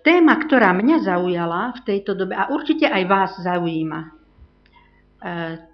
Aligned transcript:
téma, 0.00 0.40
ktorá 0.40 0.72
mňa 0.72 1.04
zaujala 1.04 1.76
v 1.76 1.80
tejto 1.84 2.16
dobe 2.16 2.32
a 2.32 2.48
určite 2.48 2.88
aj 2.88 3.02
vás 3.04 3.30
zaujíma. 3.44 4.00
E, 4.00 4.08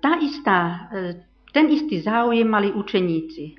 tá 0.02 0.18
istá, 0.18 0.90
e, 0.90 1.22
ten 1.54 1.71
istý 1.71 2.03
záujem 2.03 2.51
mali 2.51 2.75
učeníci, 2.75 3.54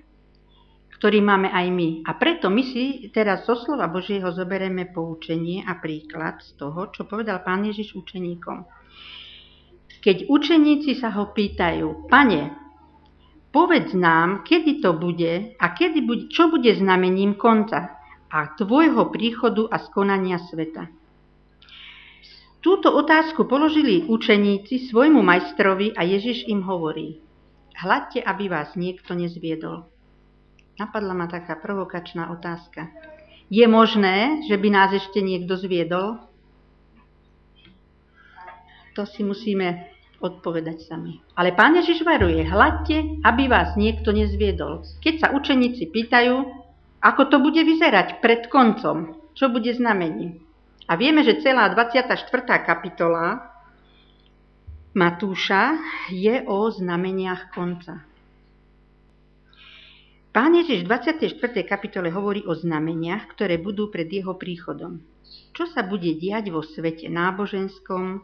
ktorý 0.99 1.23
máme 1.23 1.47
aj 1.47 1.67
my. 1.71 1.89
A 2.03 2.19
preto 2.19 2.51
my 2.51 2.59
si 2.59 3.07
teraz 3.15 3.47
zo 3.47 3.55
slova 3.55 3.87
Božieho 3.87 4.35
zoberieme 4.35 4.91
poučenie 4.91 5.63
a 5.63 5.79
príklad 5.79 6.43
z 6.43 6.59
toho, 6.59 6.91
čo 6.91 7.07
povedal 7.07 7.39
Pán 7.39 7.63
Ježiš 7.63 7.95
učeníkom. 7.95 8.67
Keď 10.03 10.27
učeníci 10.27 10.99
sa 10.99 11.15
ho 11.15 11.31
pýtajú, 11.31 12.11
Pane, 12.11 12.51
povedz 13.47 13.95
nám, 13.95 14.43
kedy 14.43 14.83
to 14.83 14.91
bude 14.99 15.55
a 15.55 15.65
kedy 15.71 16.03
bude, 16.03 16.27
čo 16.27 16.51
bude 16.51 16.75
znamením 16.75 17.39
konca 17.39 18.00
a 18.31 18.55
tvojho 18.55 19.11
príchodu 19.11 19.67
a 19.67 19.77
skonania 19.83 20.39
sveta. 20.39 20.87
Túto 22.61 22.93
otázku 22.93 23.49
položili 23.49 24.05
učeníci 24.07 24.87
svojmu 24.87 25.19
majstrovi 25.19 25.97
a 25.97 26.05
Ježiš 26.05 26.47
im 26.47 26.61
hovorí, 26.63 27.19
hľadte, 27.75 28.21
aby 28.21 28.47
vás 28.47 28.77
niekto 28.77 29.17
nezviedol. 29.17 29.89
Napadla 30.77 31.13
ma 31.17 31.27
taká 31.27 31.57
provokačná 31.57 32.29
otázka. 32.31 32.87
Je 33.51 33.65
možné, 33.67 34.45
že 34.47 34.55
by 34.55 34.69
nás 34.71 34.89
ešte 34.95 35.19
niekto 35.19 35.57
zviedol? 35.59 36.21
To 38.95 39.03
si 39.09 39.25
musíme 39.25 39.91
odpovedať 40.21 40.85
sami. 40.85 41.17
Ale 41.33 41.57
pán 41.57 41.73
Ježiš 41.81 42.05
varuje, 42.05 42.45
hľadte, 42.45 43.25
aby 43.25 43.49
vás 43.49 43.73
niekto 43.73 44.13
nezviedol. 44.13 44.85
Keď 45.01 45.13
sa 45.17 45.27
učeníci 45.33 45.89
pýtajú, 45.89 46.60
ako 47.01 47.33
to 47.33 47.37
bude 47.41 47.57
vyzerať 47.57 48.21
pred 48.21 48.45
koncom? 48.45 49.17
Čo 49.33 49.49
bude 49.49 49.73
znamením? 49.73 50.37
A 50.85 50.93
vieme, 50.93 51.25
že 51.25 51.41
celá 51.41 51.65
24. 51.73 52.29
kapitola 52.61 53.51
Matúša 54.91 55.79
je 56.11 56.43
o 56.45 56.67
znameniach 56.67 57.49
konca. 57.55 58.03
Pán 60.31 60.51
Ježiš 60.55 60.83
v 60.83 60.91
24. 60.91 61.63
kapitole 61.63 62.11
hovorí 62.11 62.43
o 62.47 62.55
znameniach, 62.55 63.31
ktoré 63.35 63.59
budú 63.59 63.91
pred 63.91 64.07
jeho 64.07 64.35
príchodom. 64.35 64.99
Čo 65.51 65.67
sa 65.71 65.83
bude 65.83 66.11
diať 66.15 66.51
vo 66.51 66.63
svete 66.63 67.07
náboženskom, 67.11 68.23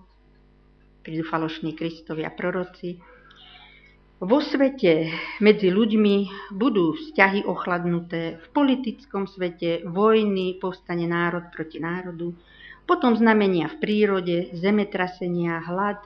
prídu 1.03 1.23
falošní 1.23 1.71
Kristovi 1.75 2.27
a 2.27 2.31
proroci, 2.31 2.99
vo 4.17 4.41
svete 4.41 5.13
medzi 5.45 5.69
ľuďmi 5.69 6.15
budú 6.57 6.97
vzťahy 6.97 7.45
ochladnuté, 7.45 8.41
v 8.41 8.47
politickom 8.49 9.29
svete 9.29 9.85
vojny, 9.85 10.57
povstane 10.57 11.05
národ 11.05 11.53
proti 11.53 11.77
národu, 11.77 12.33
potom 12.89 13.13
znamenia 13.13 13.69
v 13.69 13.77
prírode, 13.77 14.37
zemetrasenia, 14.57 15.61
hlad. 15.69 16.01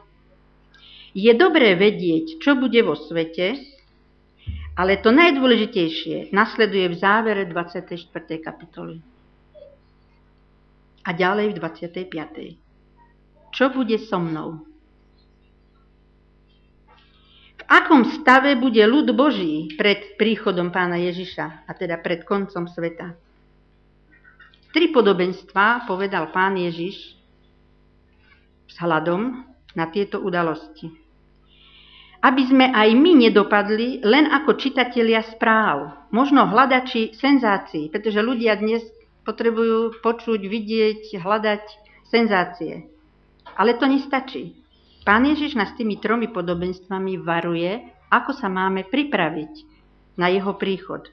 Je 1.15 1.31
dobré 1.35 1.75
vedieť, 1.79 2.43
čo 2.43 2.59
bude 2.59 2.83
vo 2.83 2.99
svete, 2.99 3.55
ale 4.75 4.99
to 4.99 5.11
najdôležitejšie 5.11 6.31
nasleduje 6.35 6.91
v 6.91 6.95
závere 6.95 7.43
24. 7.47 7.95
kapitoly. 8.39 8.99
A 11.07 11.09
ďalej 11.15 11.53
v 11.53 11.55
25. 11.59 13.55
Čo 13.55 13.65
bude 13.71 13.99
so 13.99 14.19
mnou? 14.19 14.70
Akom 17.71 18.03
stave 18.19 18.59
bude 18.59 18.83
ľud 18.83 19.07
Boží 19.15 19.71
pred 19.79 20.19
príchodom 20.19 20.75
pána 20.75 20.99
Ježiša, 20.99 21.63
a 21.63 21.71
teda 21.71 21.95
pred 22.03 22.27
koncom 22.27 22.67
sveta. 22.67 23.15
Tri 24.75 24.91
podobenstvá 24.91 25.87
povedal 25.87 26.31
pán 26.35 26.59
Ježiš 26.59 27.15
s 28.67 28.75
hľadom 28.79 29.43
na 29.75 29.87
tieto 29.87 30.19
udalosti. 30.19 30.91
Aby 32.21 32.43
sme 32.45 32.65
aj 32.69 32.89
my 32.95 33.11
nedopadli 33.17 33.99
len 34.05 34.29
ako 34.29 34.55
čitatelia 34.55 35.25
správ, 35.25 36.07
možno 36.13 36.45
hľadači 36.45 37.17
senzácií, 37.17 37.89
pretože 37.89 38.21
ľudia 38.21 38.55
dnes 38.61 38.85
potrebujú 39.25 39.99
počuť, 40.05 40.39
vidieť, 40.39 41.17
hľadať 41.17 41.63
senzácie. 42.07 42.85
Ale 43.57 43.75
to 43.75 43.89
nestačí. 43.89 44.60
Pán 45.01 45.25
Ježiš 45.25 45.57
nás 45.57 45.73
tými 45.73 45.97
tromi 45.97 46.29
podobenstvami 46.29 47.17
varuje, 47.25 47.81
ako 48.13 48.37
sa 48.37 48.53
máme 48.53 48.85
pripraviť 48.85 49.53
na 50.13 50.29
jeho 50.29 50.53
príchod. 50.61 51.09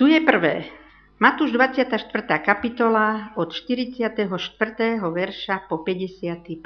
Tu 0.00 0.08
je 0.08 0.20
prvé. 0.24 0.64
Matúš 1.20 1.52
24. 1.52 2.08
kapitola 2.40 3.36
od 3.36 3.52
44. 3.52 4.16
verša 4.96 5.68
po 5.68 5.84
51. 5.84 6.56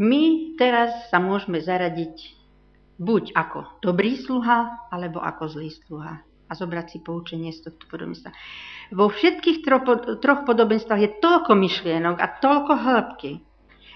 My 0.00 0.56
teraz 0.56 1.12
sa 1.12 1.20
môžeme 1.20 1.60
zaradiť 1.60 2.16
buď 2.96 3.36
ako 3.36 3.84
dobrý 3.84 4.16
sluha, 4.16 4.88
alebo 4.88 5.20
ako 5.20 5.60
zlý 5.60 5.76
sluha 5.84 6.24
a 6.46 6.52
zobrať 6.54 6.86
si 6.94 6.98
poučenie 7.02 7.50
z 7.50 7.66
tohto 7.66 7.90
podobenstva. 7.90 8.30
Vo 8.94 9.10
všetkých 9.10 9.66
troch, 10.22 10.40
podobenstvách 10.46 11.00
je 11.02 11.10
toľko 11.18 11.52
myšlienok 11.58 12.16
a 12.22 12.26
toľko 12.38 12.72
hĺbky, 12.74 13.32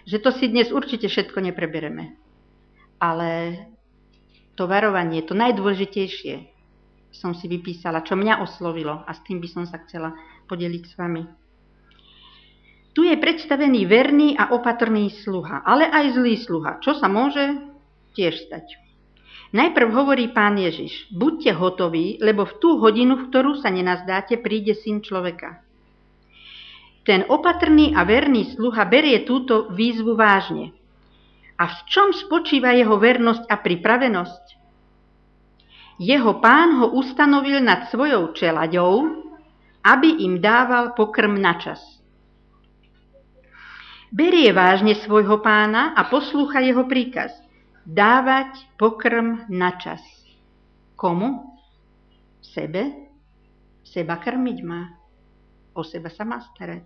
že 0.07 0.19
to 0.19 0.35
si 0.35 0.51
dnes 0.51 0.75
určite 0.75 1.07
všetko 1.07 1.39
neprebereme. 1.39 2.19
Ale 2.99 3.29
to 4.59 4.67
varovanie, 4.67 5.23
to 5.23 5.33
najdôležitejšie 5.39 6.51
som 7.11 7.35
si 7.35 7.51
vypísala, 7.51 8.07
čo 8.07 8.15
mňa 8.15 8.43
oslovilo 8.43 9.03
a 9.03 9.11
s 9.11 9.23
tým 9.27 9.43
by 9.43 9.49
som 9.51 9.65
sa 9.67 9.83
chcela 9.87 10.15
podeliť 10.47 10.85
s 10.87 10.95
vami. 10.95 11.23
Tu 12.91 13.07
je 13.07 13.15
predstavený 13.15 13.87
verný 13.87 14.35
a 14.35 14.51
opatrný 14.51 15.11
sluha, 15.23 15.63
ale 15.63 15.87
aj 15.87 16.19
zlý 16.19 16.35
sluha, 16.43 16.83
čo 16.83 16.99
sa 16.99 17.07
môže 17.07 17.63
tiež 18.19 18.51
stať. 18.51 18.90
Najprv 19.51 19.91
hovorí 19.91 20.31
pán 20.31 20.55
Ježiš, 20.63 21.11
buďte 21.11 21.59
hotoví, 21.59 22.23
lebo 22.23 22.47
v 22.47 22.55
tú 22.63 22.79
hodinu, 22.79 23.19
v 23.19 23.27
ktorú 23.35 23.59
sa 23.59 23.67
nenazdáte, 23.67 24.39
príde 24.39 24.79
syn 24.79 25.03
človeka. 25.03 25.59
Ten 27.03 27.27
opatrný 27.27 27.91
a 27.99 28.07
verný 28.07 28.55
sluha 28.55 28.87
berie 28.87 29.27
túto 29.27 29.67
výzvu 29.75 30.15
vážne. 30.15 30.71
A 31.59 31.67
v 31.67 31.79
čom 31.91 32.15
spočíva 32.15 32.71
jeho 32.79 32.95
vernosť 32.95 33.51
a 33.51 33.59
pripravenosť? 33.59 34.45
Jeho 35.99 36.33
pán 36.39 36.79
ho 36.79 36.95
ustanovil 36.95 37.59
nad 37.59 37.91
svojou 37.91 38.31
čelaďou, 38.31 39.19
aby 39.83 40.31
im 40.31 40.39
dával 40.39 40.95
pokrm 40.95 41.35
na 41.43 41.59
čas. 41.59 41.83
Berie 44.15 44.55
vážne 44.55 44.95
svojho 44.95 45.43
pána 45.43 45.91
a 45.99 46.07
poslúcha 46.07 46.63
jeho 46.63 46.87
príkaz– 46.87 47.35
dávať 47.87 48.77
pokrm 48.77 49.49
na 49.49 49.77
čas. 49.81 50.03
Komu? 50.97 51.57
Sebe? 52.45 53.11
Seba 53.85 54.21
krmiť 54.21 54.59
má. 54.63 54.93
O 55.75 55.83
seba 55.87 56.13
sa 56.13 56.29
má 56.29 56.39
starať? 56.43 56.85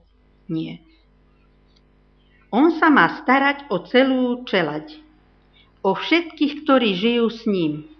Nie. 0.48 0.80
On 2.54 2.70
sa 2.78 2.86
má 2.86 3.18
starať 3.24 3.66
o 3.74 3.82
celú 3.82 4.46
čelať. 4.46 5.02
O 5.82 5.98
všetkých, 5.98 6.62
ktorí 6.62 6.94
žijú 6.94 7.26
s 7.26 7.42
ním. 7.50 7.90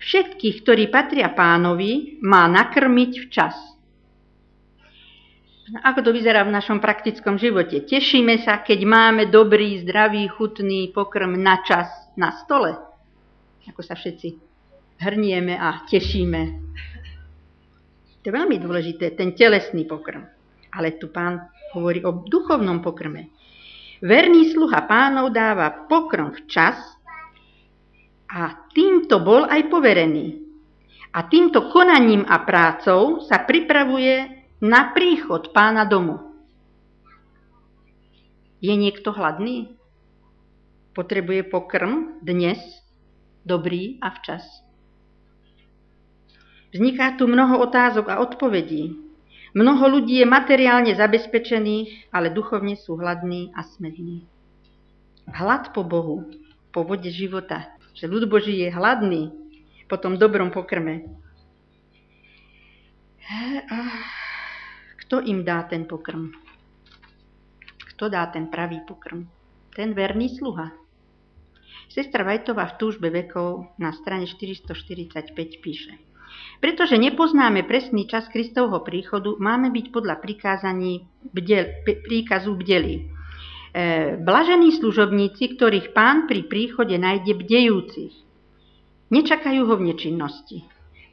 Všetkých, 0.00 0.64
ktorí 0.64 0.88
patria 0.88 1.28
pánovi, 1.28 2.16
má 2.24 2.48
nakrmiť 2.48 3.12
včas. 3.28 3.75
Ako 5.66 5.98
to 6.06 6.14
vyzerá 6.14 6.46
v 6.46 6.54
našom 6.54 6.78
praktickom 6.78 7.42
živote? 7.42 7.82
Tešíme 7.82 8.38
sa, 8.46 8.62
keď 8.62 8.86
máme 8.86 9.22
dobrý, 9.26 9.82
zdravý, 9.82 10.30
chutný 10.30 10.94
pokrm 10.94 11.34
na 11.34 11.58
čas 11.66 11.90
na 12.14 12.30
stole. 12.38 12.78
Ako 13.66 13.82
sa 13.82 13.98
všetci 13.98 14.38
hrnieme 15.02 15.58
a 15.58 15.82
tešíme. 15.90 16.42
To 18.22 18.24
je 18.30 18.30
veľmi 18.30 18.62
dôležité, 18.62 19.18
ten 19.18 19.34
telesný 19.34 19.90
pokrm. 19.90 20.22
Ale 20.70 21.02
tu 21.02 21.10
pán 21.10 21.50
hovorí 21.74 21.98
o 22.06 22.14
duchovnom 22.22 22.78
pokrme. 22.78 23.34
Verný 23.98 24.54
sluha 24.54 24.86
pánov 24.86 25.34
dáva 25.34 25.90
pokrm 25.90 26.30
včas 26.30 26.78
a 28.30 28.70
týmto 28.70 29.18
bol 29.18 29.50
aj 29.50 29.66
poverený. 29.66 30.46
A 31.10 31.26
týmto 31.26 31.74
konaním 31.74 32.22
a 32.22 32.44
prácou 32.46 33.18
sa 33.24 33.42
pripravuje 33.42 34.35
na 34.60 34.92
príchod 34.96 35.52
pána 35.52 35.84
domu. 35.84 36.20
Je 38.64 38.72
niekto 38.72 39.12
hladný? 39.12 39.76
Potrebuje 40.96 41.44
pokrm 41.52 42.24
dnes, 42.24 42.56
dobrý 43.44 44.00
a 44.00 44.16
včas. 44.16 44.42
Vzniká 46.72 47.20
tu 47.20 47.28
mnoho 47.28 47.60
otázok 47.60 48.08
a 48.08 48.20
odpovedí. 48.24 48.96
Mnoho 49.56 50.00
ľudí 50.00 50.20
je 50.20 50.28
materiálne 50.28 50.92
zabezpečených, 50.96 52.12
ale 52.12 52.32
duchovne 52.32 52.76
sú 52.76 52.96
hladní 52.96 53.52
a 53.56 53.64
smední. 53.64 54.24
Hlad 55.28 55.72
po 55.76 55.84
Bohu, 55.84 56.28
po 56.72 56.84
vode 56.84 57.08
života, 57.12 57.72
že 57.96 58.08
ľud 58.08 58.28
Boží 58.28 58.56
je 58.60 58.72
hladný 58.72 59.32
po 59.88 59.96
tom 59.96 60.20
dobrom 60.20 60.52
pokrme, 60.52 61.08
Ale 63.26 63.58
a 63.66 63.78
kto 65.06 65.22
im 65.22 65.46
dá 65.46 65.62
ten 65.62 65.86
pokrm? 65.86 66.34
Kto 67.94 68.10
dá 68.10 68.26
ten 68.26 68.50
pravý 68.50 68.82
pokrm? 68.82 69.22
Ten 69.70 69.94
verný 69.94 70.34
sluha. 70.34 70.74
Sestra 71.86 72.26
Vajtová 72.26 72.74
v 72.74 72.78
túžbe 72.82 73.14
vekov 73.14 73.70
na 73.78 73.94
strane 73.94 74.26
445 74.26 75.30
píše. 75.62 75.94
Pretože 76.58 76.98
nepoznáme 76.98 77.62
presný 77.62 78.10
čas 78.10 78.26
Kristovho 78.26 78.82
príchodu, 78.82 79.38
máme 79.38 79.70
byť 79.70 79.94
podľa 79.94 80.18
prikázaní 80.18 81.06
bdel, 81.30 81.86
príkazu 81.86 82.58
bdelí. 82.58 83.06
E, 83.06 84.18
blažení 84.18 84.74
služobníci, 84.74 85.54
ktorých 85.54 85.94
pán 85.94 86.26
pri 86.26 86.50
príchode 86.50 86.98
nájde 86.98 87.30
bdejúcich. 87.30 88.14
Nečakajú 89.14 89.70
ho 89.70 89.74
v 89.78 89.86
nečinnosti 89.94 90.66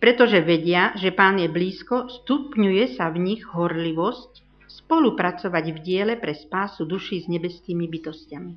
pretože 0.04 0.44
vedia, 0.44 0.92
že 1.00 1.16
pán 1.16 1.40
je 1.40 1.48
blízko, 1.48 2.12
stupňuje 2.12 3.00
sa 3.00 3.08
v 3.08 3.24
nich 3.24 3.48
horlivosť 3.48 4.44
spolupracovať 4.68 5.66
v 5.72 5.80
diele 5.80 6.14
pre 6.20 6.36
spásu 6.36 6.84
duší 6.84 7.24
s 7.24 7.32
nebeskými 7.32 7.88
bytostiami. 7.88 8.54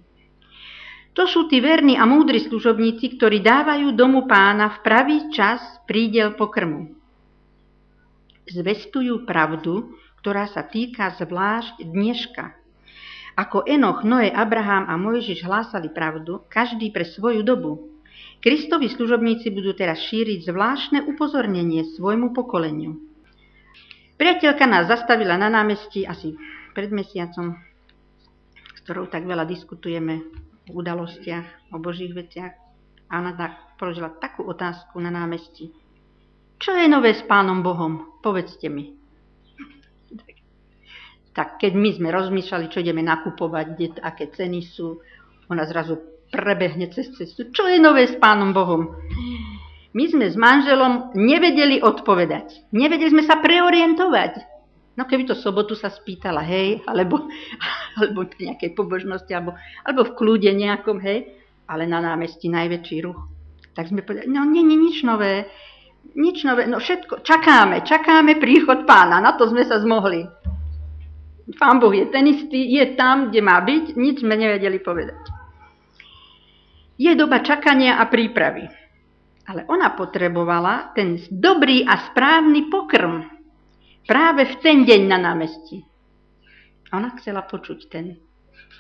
To 1.15 1.23
sú 1.23 1.47
tí 1.47 1.63
verní 1.63 1.95
a 1.95 2.03
múdri 2.03 2.43
služobníci, 2.43 3.15
ktorí 3.15 3.47
dávajú 3.47 3.95
domu 3.95 4.27
pána 4.27 4.75
v 4.75 4.79
pravý 4.83 5.31
čas 5.31 5.63
prídel 5.87 6.35
pokrmu. 6.35 6.91
Zvestujú 8.51 9.23
pravdu, 9.23 9.95
ktorá 10.19 10.51
sa 10.51 10.67
týka 10.67 11.15
zvlášť 11.15 11.79
dneška. 11.79 12.59
Ako 13.39 13.63
Enoch, 13.71 14.03
Noé, 14.03 14.35
Abraham 14.35 14.91
a 14.91 14.99
Mojžiš 14.99 15.47
hlásali 15.47 15.95
pravdu, 15.95 16.43
každý 16.51 16.91
pre 16.91 17.07
svoju 17.07 17.47
dobu, 17.47 17.96
Kristovi 18.47 18.87
služobníci 18.87 19.51
budú 19.51 19.75
teraz 19.75 19.99
šíriť 20.07 20.47
zvláštne 20.47 21.03
upozornenie 21.03 21.83
svojmu 21.99 22.31
pokoleniu. 22.31 22.95
Priateľka 24.15 24.71
nás 24.71 24.87
zastavila 24.87 25.35
na 25.35 25.51
námestí 25.51 26.07
asi 26.07 26.39
pred 26.71 26.95
mesiacom, 26.95 27.59
s 28.71 28.79
ktorou 28.87 29.11
tak 29.11 29.27
veľa 29.27 29.43
diskutujeme 29.51 30.23
o 30.71 30.79
udalostiach, 30.79 31.75
o 31.75 31.83
božích 31.83 32.15
veciach. 32.15 32.55
A 33.11 33.19
ona 33.19 33.35
tak 33.35 33.83
položila 33.83 34.15
takú 34.15 34.47
otázku 34.47 34.95
na 35.03 35.11
námestí. 35.11 35.75
Čo 36.63 36.79
je 36.79 36.87
nové 36.87 37.19
s 37.19 37.27
pánom 37.27 37.67
Bohom? 37.67 38.23
Povedzte 38.23 38.71
mi. 38.71 38.95
Tak 41.35 41.59
keď 41.59 41.75
my 41.75 41.91
sme 41.99 42.09
rozmýšľali, 42.15 42.71
čo 42.71 42.79
ideme 42.79 43.03
nakupovať, 43.03 43.67
kde, 43.75 43.87
aké 44.07 44.31
ceny 44.31 44.63
sú, 44.63 45.03
ona 45.51 45.67
zrazu 45.67 46.16
prebehne 46.37 46.93
cez 46.93 47.09
cestu. 47.17 47.49
Čo 47.49 47.65
je 47.73 47.81
nové 47.81 48.05
s 48.05 48.15
Pánom 48.21 48.53
Bohom? 48.53 48.93
My 49.97 50.05
sme 50.13 50.29
s 50.29 50.37
manželom 50.37 51.17
nevedeli 51.17 51.81
odpovedať. 51.81 52.69
Nevedeli 52.77 53.17
sme 53.17 53.25
sa 53.25 53.41
preorientovať. 53.41 54.45
No 54.97 55.09
keby 55.09 55.29
to 55.29 55.37
sobotu 55.37 55.73
sa 55.73 55.89
spýtala, 55.89 56.45
hej, 56.45 56.85
alebo, 56.85 57.25
alebo 58.01 58.29
v 58.29 58.53
nejakej 58.53 58.77
pobožnosti, 58.77 59.33
alebo, 59.33 59.57
alebo 59.85 60.05
v 60.05 60.17
kľude 60.17 60.53
nejakom, 60.53 61.01
hej, 61.01 61.33
ale 61.65 61.89
na 61.89 62.05
námestí 62.05 62.53
najväčší 62.53 62.97
ruch. 63.05 63.17
Tak 63.73 63.93
sme 63.93 64.05
povedali, 64.05 64.29
no 64.29 64.45
nie, 64.45 64.65
nie, 64.65 64.77
nič 64.77 65.05
nové, 65.05 65.49
nič 66.17 66.49
nové, 66.49 66.65
no 66.65 66.81
všetko, 66.81 67.21
čakáme, 67.21 67.85
čakáme 67.85 68.41
príchod 68.41 68.89
pána, 68.89 69.21
na 69.21 69.37
to 69.37 69.49
sme 69.49 69.69
sa 69.69 69.77
zmohli. 69.81 70.25
Pán 71.61 71.77
Boh 71.77 71.93
je 71.93 72.09
ten 72.09 72.25
istý, 72.27 72.65
je 72.73 72.97
tam, 72.97 73.29
kde 73.29 73.41
má 73.45 73.61
byť, 73.61 74.01
nič 74.01 74.25
sme 74.25 74.33
nevedeli 74.33 74.81
povedať. 74.81 75.36
Je 76.97 77.13
doba 77.13 77.45
čakania 77.45 78.01
a 78.01 78.09
prípravy. 78.09 78.65
Ale 79.47 79.63
ona 79.71 79.95
potrebovala 79.95 80.97
ten 80.97 81.21
dobrý 81.31 81.87
a 81.87 82.11
správny 82.11 82.67
pokrm 82.67 83.23
práve 84.09 84.49
v 84.49 84.55
ten 84.59 84.83
deň 84.83 85.01
na 85.07 85.19
námestí. 85.21 85.87
Ona 86.91 87.15
chcela 87.21 87.47
počuť 87.47 87.79
ten 87.87 88.17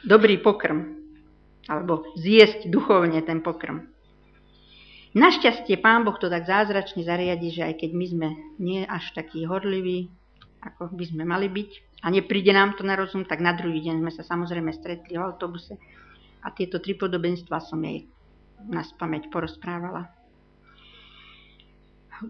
dobrý 0.02 0.38
pokrm, 0.42 1.06
alebo 1.66 2.06
zjesť 2.18 2.70
duchovne 2.70 3.22
ten 3.22 3.42
pokrm. 3.42 3.90
Našťastie 5.16 5.80
Pán 5.80 6.04
Boh 6.04 6.14
to 6.20 6.28
tak 6.28 6.44
zázračne 6.44 7.00
zariadi, 7.02 7.48
že 7.48 7.62
aj 7.64 7.74
keď 7.80 7.90
my 7.96 8.06
sme 8.06 8.28
nie 8.60 8.80
až 8.84 9.16
takí 9.16 9.48
horliví, 9.48 10.12
ako 10.60 10.92
by 10.92 11.04
sme 11.08 11.24
mali 11.24 11.48
byť, 11.48 11.70
a 12.04 12.12
nepríde 12.12 12.52
nám 12.52 12.76
to 12.76 12.84
na 12.84 12.94
rozum, 12.94 13.24
tak 13.24 13.40
na 13.40 13.56
druhý 13.56 13.80
deň 13.80 14.02
sme 14.02 14.12
sa 14.12 14.22
samozrejme 14.22 14.70
stretli 14.76 15.16
v 15.16 15.24
autobuse 15.24 15.74
a 16.46 16.54
tieto 16.54 16.78
tri 16.78 16.94
podobenstva 16.94 17.58
som 17.58 17.82
jej 17.82 18.06
na 18.70 18.86
spameť 18.86 19.26
porozprávala. 19.34 20.06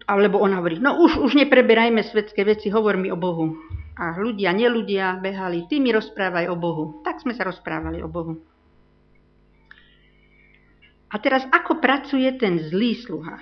Alebo 0.08 0.42
ona 0.42 0.58
hovorí, 0.58 0.80
no 0.80 0.98
už, 0.98 1.20
už 1.22 1.38
nepreberajme 1.38 2.02
svetské 2.02 2.42
veci, 2.42 2.72
hovor 2.72 2.98
mi 2.98 3.12
o 3.12 3.20
Bohu. 3.20 3.54
A 3.96 4.18
ľudia, 4.18 4.50
neľudia 4.50 5.20
behali, 5.20 5.68
ty 5.70 5.78
mi 5.78 5.94
rozprávaj 5.94 6.50
o 6.50 6.56
Bohu. 6.58 7.04
Tak 7.06 7.22
sme 7.22 7.36
sa 7.36 7.46
rozprávali 7.46 8.02
o 8.02 8.10
Bohu. 8.10 8.40
A 11.06 11.22
teraz, 11.22 11.46
ako 11.54 11.78
pracuje 11.78 12.26
ten 12.34 12.58
zlý 12.66 12.98
sluha? 12.98 13.38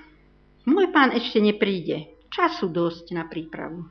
Môj 0.69 0.93
pán 0.93 1.17
ešte 1.17 1.41
nepríde. 1.41 2.13
Času 2.29 2.69
dosť 2.69 3.17
na 3.17 3.25
prípravu. 3.25 3.89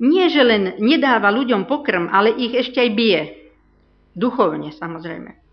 Nie, 0.00 0.32
že 0.32 0.40
len 0.40 0.76
nedáva 0.80 1.28
ľuďom 1.32 1.68
pokrm, 1.68 2.08
ale 2.08 2.32
ich 2.32 2.56
ešte 2.56 2.80
aj 2.80 2.90
bije. 2.96 3.22
Duchovne, 4.16 4.72
samozrejme. 4.72 5.45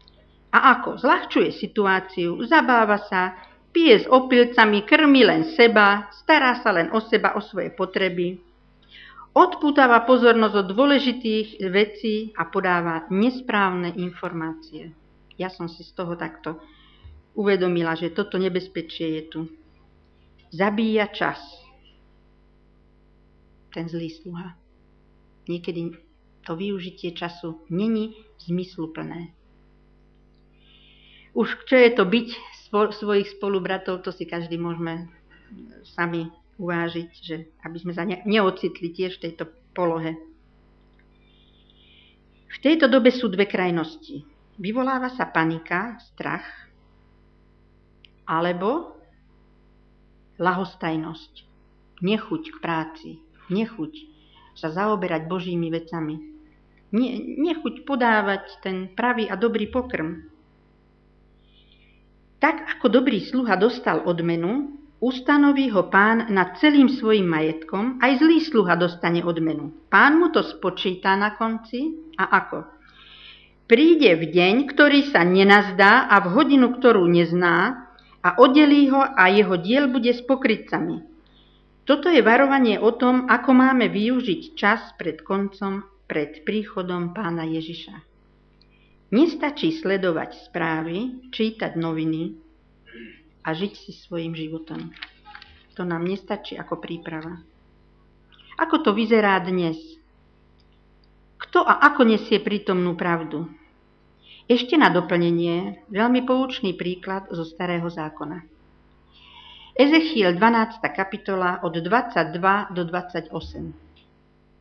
A 0.54 0.78
ako? 0.78 1.02
Zľahčuje 1.02 1.50
situáciu, 1.50 2.38
zabáva 2.46 3.02
sa, 3.10 3.34
pije 3.74 4.06
s 4.06 4.08
opilcami, 4.08 4.86
krmi 4.86 5.26
len 5.26 5.42
seba, 5.58 6.14
stará 6.14 6.62
sa 6.62 6.70
len 6.70 6.94
o 6.94 7.02
seba, 7.02 7.34
o 7.34 7.42
svoje 7.42 7.74
potreby. 7.74 8.38
Odputáva 9.34 10.06
pozornosť 10.06 10.56
od 10.62 10.68
dôležitých 10.78 11.58
vecí 11.74 12.30
a 12.38 12.46
podáva 12.46 13.10
nesprávne 13.10 13.90
informácie. 13.98 14.94
Ja 15.42 15.50
som 15.50 15.66
si 15.66 15.82
z 15.82 15.90
toho 15.98 16.14
takto 16.14 16.62
uvedomila, 17.34 17.98
že 17.98 18.14
toto 18.14 18.38
nebezpečie 18.38 19.18
je 19.18 19.24
tu. 19.26 19.42
Zabíja 20.54 21.10
čas. 21.10 21.42
Ten 23.74 23.90
zlý 23.90 24.14
sluha. 24.14 24.54
Niekedy 25.50 25.98
to 26.46 26.54
využitie 26.54 27.18
času 27.18 27.66
není 27.74 28.14
zmysluplné. 28.38 29.34
Už 31.34 31.66
čo 31.66 31.76
je 31.78 31.90
to 31.94 32.06
byť 32.06 32.28
svojich 32.74 33.38
spolubratov, 33.38 34.06
to 34.06 34.14
si 34.14 34.26
každý 34.26 34.58
môžeme 34.58 35.10
sami 35.98 36.30
uvážiť, 36.58 37.10
že 37.22 37.36
aby 37.66 37.78
sme 37.82 37.94
sa 37.94 38.06
neocitli 38.06 38.94
tiež 38.94 39.18
v 39.18 39.30
tejto 39.30 39.50
polohe. 39.74 40.18
V 42.54 42.58
tejto 42.62 42.86
dobe 42.86 43.10
sú 43.10 43.30
dve 43.34 43.50
krajnosti. 43.50 44.25
Vyvoláva 44.62 45.10
sa 45.10 45.25
panika, 45.25 45.98
strach, 46.13 46.46
alebo 48.30 48.94
lahostajnosť, 50.38 51.34
nechuť 52.06 52.44
k 52.54 52.58
práci, 52.62 53.10
nechuť 53.50 53.94
sa 54.54 54.70
zaoberať 54.70 55.25
Božími 55.25 55.74
vecami, 55.74 56.16
nechuť 57.42 57.90
podávať 57.90 58.62
ten 58.62 58.94
pravý 58.94 59.25
a 59.25 59.34
dobrý 59.34 59.66
pokrm, 59.74 60.30
tak 62.44 62.68
ako 62.76 62.92
dobrý 62.92 63.24
sluha 63.24 63.56
dostal 63.56 64.04
odmenu, 64.04 64.76
ustanoví 65.00 65.72
ho 65.72 65.88
pán 65.88 66.28
nad 66.28 66.60
celým 66.60 66.92
svojim 66.92 67.24
majetkom, 67.24 68.04
aj 68.04 68.20
zlý 68.20 68.44
sluha 68.44 68.76
dostane 68.76 69.24
odmenu. 69.24 69.72
Pán 69.88 70.20
mu 70.20 70.28
to 70.28 70.44
spočíta 70.44 71.16
na 71.16 71.40
konci 71.40 71.96
a 72.20 72.28
ako? 72.44 72.68
Príde 73.64 74.20
v 74.20 74.28
deň, 74.28 74.68
ktorý 74.76 75.08
sa 75.08 75.24
nenazdá 75.24 76.12
a 76.12 76.20
v 76.20 76.36
hodinu, 76.36 76.76
ktorú 76.76 77.08
nezná 77.08 77.88
a 78.20 78.36
oddelí 78.36 78.92
ho 78.92 79.00
a 79.00 79.32
jeho 79.32 79.56
diel 79.56 79.88
bude 79.88 80.12
s 80.12 80.20
pokrytcami. 80.28 81.00
Toto 81.88 82.12
je 82.12 82.20
varovanie 82.20 82.76
o 82.76 82.92
tom, 82.92 83.32
ako 83.32 83.56
máme 83.56 83.88
využiť 83.88 84.42
čas 84.60 84.92
pred 85.00 85.24
koncom, 85.24 85.88
pred 86.12 86.44
príchodom 86.44 87.16
pána 87.16 87.48
Ježiša. 87.48 88.12
Nestačí 89.13 89.77
sledovať 89.77 90.50
správy, 90.50 91.29
čítať 91.29 91.77
noviny 91.77 92.34
a 93.46 93.53
žiť 93.53 93.74
si 93.77 93.93
svojim 93.93 94.34
životom. 94.34 94.89
To 95.77 95.86
nám 95.86 96.01
nestačí 96.01 96.58
ako 96.58 96.82
príprava. 96.82 97.38
Ako 98.58 98.82
to 98.82 98.89
vyzerá 98.89 99.38
dnes? 99.46 99.77
Kto 101.38 101.62
a 101.62 101.86
ako 101.93 102.10
nesie 102.10 102.41
prítomnú 102.41 102.98
pravdu? 102.98 103.46
Ešte 104.50 104.82
na 104.82 104.89
doplnenie 104.89 105.86
veľmi 105.93 106.25
poučný 106.25 106.74
príklad 106.74 107.29
zo 107.29 107.46
Starého 107.46 107.86
zákona. 107.86 108.41
Ezechiel 109.77 110.34
12. 110.41 110.82
kapitola 110.89 111.62
od 111.62 111.77
22 111.77 112.74
do 112.74 112.82
28. 112.82 113.83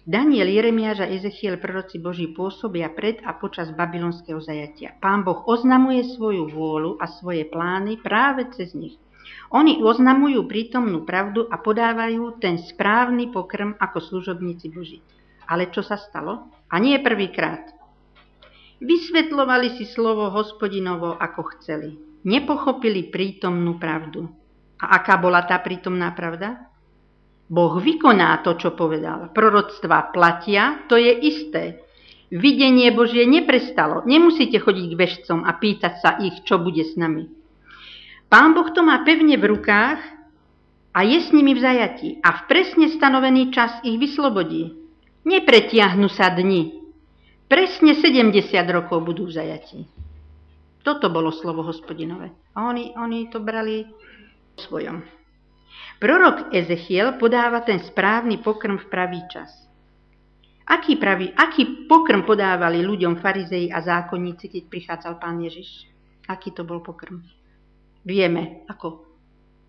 Daniel, 0.01 0.49
Jeremiáš 0.49 1.05
a 1.05 1.11
Ezechiel, 1.13 1.61
proroci 1.61 2.01
Boží, 2.01 2.25
pôsobia 2.33 2.89
pred 2.89 3.21
a 3.21 3.37
počas 3.37 3.69
babylonského 3.69 4.41
zajatia. 4.41 4.97
Pán 4.97 5.21
Boh 5.21 5.45
oznamuje 5.45 6.17
svoju 6.17 6.49
vôľu 6.49 6.97
a 6.97 7.05
svoje 7.05 7.45
plány 7.45 8.01
práve 8.01 8.49
cez 8.57 8.73
nich. 8.73 8.97
Oni 9.53 9.77
oznamujú 9.77 10.49
prítomnú 10.49 11.05
pravdu 11.05 11.45
a 11.45 11.61
podávajú 11.61 12.41
ten 12.41 12.57
správny 12.57 13.29
pokrm 13.29 13.77
ako 13.77 14.01
služobníci 14.01 14.73
Boží. 14.73 15.05
Ale 15.45 15.69
čo 15.69 15.85
sa 15.85 16.01
stalo? 16.01 16.49
A 16.65 16.81
nie 16.81 16.97
prvýkrát. 16.97 17.69
Vysvetlovali 18.81 19.77
si 19.77 19.85
slovo 19.85 20.33
hospodinovo, 20.33 21.13
ako 21.13 21.61
chceli. 21.61 21.93
Nepochopili 22.25 23.13
prítomnú 23.13 23.77
pravdu. 23.77 24.25
A 24.81 24.97
aká 24.97 25.21
bola 25.21 25.45
tá 25.45 25.61
prítomná 25.61 26.09
pravda? 26.17 26.70
Boh 27.51 27.83
vykoná 27.83 28.39
to, 28.47 28.55
čo 28.55 28.71
povedal. 28.71 29.27
Proroctva 29.35 30.15
platia, 30.15 30.87
to 30.87 30.95
je 30.95 31.11
isté. 31.11 31.83
Videnie 32.31 32.95
Božie 32.95 33.27
neprestalo. 33.27 34.07
Nemusíte 34.07 34.55
chodiť 34.55 34.85
k 34.87 34.95
vešcom 34.95 35.43
a 35.43 35.51
pýtať 35.59 35.93
sa 35.99 36.09
ich, 36.23 36.47
čo 36.47 36.63
bude 36.63 36.87
s 36.87 36.95
nami. 36.95 37.27
Pán 38.31 38.55
Boh 38.55 38.71
to 38.71 38.79
má 38.87 39.03
pevne 39.03 39.35
v 39.35 39.51
rukách 39.51 39.99
a 40.95 40.99
je 41.03 41.19
s 41.19 41.35
nimi 41.35 41.51
v 41.51 41.59
zajatí 41.59 42.09
a 42.23 42.39
v 42.39 42.41
presne 42.47 42.87
stanovený 42.87 43.51
čas 43.51 43.83
ich 43.83 43.99
vyslobodí. 43.99 44.71
Nepretiahnu 45.27 46.07
sa 46.07 46.31
dni. 46.31 46.71
Presne 47.51 47.99
70 47.99 48.47
rokov 48.71 49.03
budú 49.03 49.27
v 49.27 49.35
zajatí. 49.35 49.83
Toto 50.87 51.11
bolo 51.11 51.35
slovo 51.35 51.67
hospodinové. 51.67 52.31
A 52.55 52.71
oni, 52.71 52.95
oni 52.95 53.27
to 53.27 53.43
brali 53.43 53.83
svojom. 54.55 55.20
Prorok 56.01 56.49
Ezechiel 56.49 57.21
podáva 57.21 57.61
ten 57.61 57.77
správny 57.77 58.41
pokrm 58.41 58.81
v 58.81 58.89
pravý 58.89 59.21
čas. 59.29 59.53
Aký, 60.65 60.97
pravý, 60.97 61.29
aký 61.29 61.85
pokrm 61.85 62.25
podávali 62.25 62.81
ľuďom 62.81 63.21
farizei 63.21 63.69
a 63.69 63.85
zákonníci, 63.85 64.49
keď 64.49 64.63
prichádzal 64.65 65.21
pán 65.21 65.37
Ježiš? 65.45 65.85
Aký 66.25 66.49
to 66.57 66.65
bol 66.65 66.81
pokrm? 66.81 67.21
Vieme, 68.01 68.65
ako, 68.65 69.05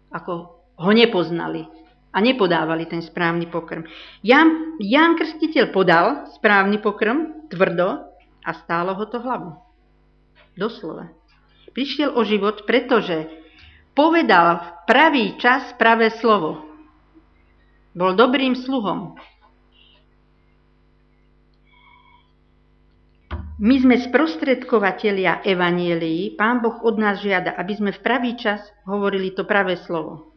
ako 0.08 0.32
ho 0.72 0.90
nepoznali 0.96 1.68
a 2.12 2.18
nepodávali 2.24 2.88
ten 2.88 3.04
správny 3.04 3.52
pokrm. 3.52 3.84
Jan, 4.24 4.80
Jan 4.80 5.20
Krstiteľ 5.20 5.68
podal 5.68 6.32
správny 6.32 6.80
pokrm 6.80 7.48
tvrdo 7.52 8.08
a 8.40 8.50
stálo 8.64 8.96
ho 8.96 9.04
to 9.04 9.20
hlavu. 9.20 9.52
Doslova. 10.56 11.12
Prišiel 11.76 12.16
o 12.16 12.24
život, 12.24 12.64
pretože 12.64 13.41
povedal 13.92 14.60
v 14.60 14.68
pravý 14.88 15.26
čas 15.36 15.72
pravé 15.76 16.12
slovo. 16.18 16.64
Bol 17.92 18.16
dobrým 18.16 18.56
sluhom. 18.56 19.16
My 23.62 23.78
sme 23.78 23.94
sprostredkovateľia 24.00 25.46
evanielii. 25.46 26.34
Pán 26.34 26.58
Boh 26.64 26.82
od 26.82 26.98
nás 26.98 27.22
žiada, 27.22 27.54
aby 27.54 27.78
sme 27.78 27.90
v 27.94 28.00
pravý 28.02 28.34
čas 28.34 28.58
hovorili 28.88 29.30
to 29.30 29.46
pravé 29.46 29.78
slovo. 29.78 30.34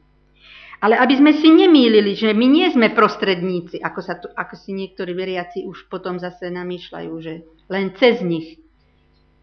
Ale 0.84 1.00
aby 1.00 1.18
sme 1.18 1.32
si 1.34 1.50
nemýlili, 1.50 2.14
že 2.14 2.36
my 2.36 2.46
nie 2.46 2.68
sme 2.70 2.94
prostredníci, 2.94 3.82
ako, 3.82 4.00
sa 4.04 4.22
tu, 4.22 4.30
ako 4.30 4.54
si 4.60 4.76
niektorí 4.78 5.16
veriaci 5.18 5.66
už 5.66 5.90
potom 5.90 6.22
zase 6.22 6.54
namýšľajú, 6.54 7.14
že 7.24 7.48
len 7.72 7.96
cez 7.98 8.22
nich 8.22 8.62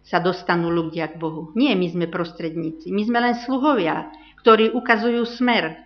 sa 0.02 0.18
dostanú 0.18 0.68
ľudia 0.68 1.10
k 1.10 1.18
Bohu. 1.18 1.54
Nie, 1.54 1.78
my 1.78 1.86
sme 1.88 2.06
prostredníci. 2.10 2.90
My 2.90 3.02
sme 3.06 3.18
len 3.22 3.34
sluhovia, 3.38 4.10
ktorí 4.42 4.74
ukazujú 4.74 5.22
smer. 5.24 5.78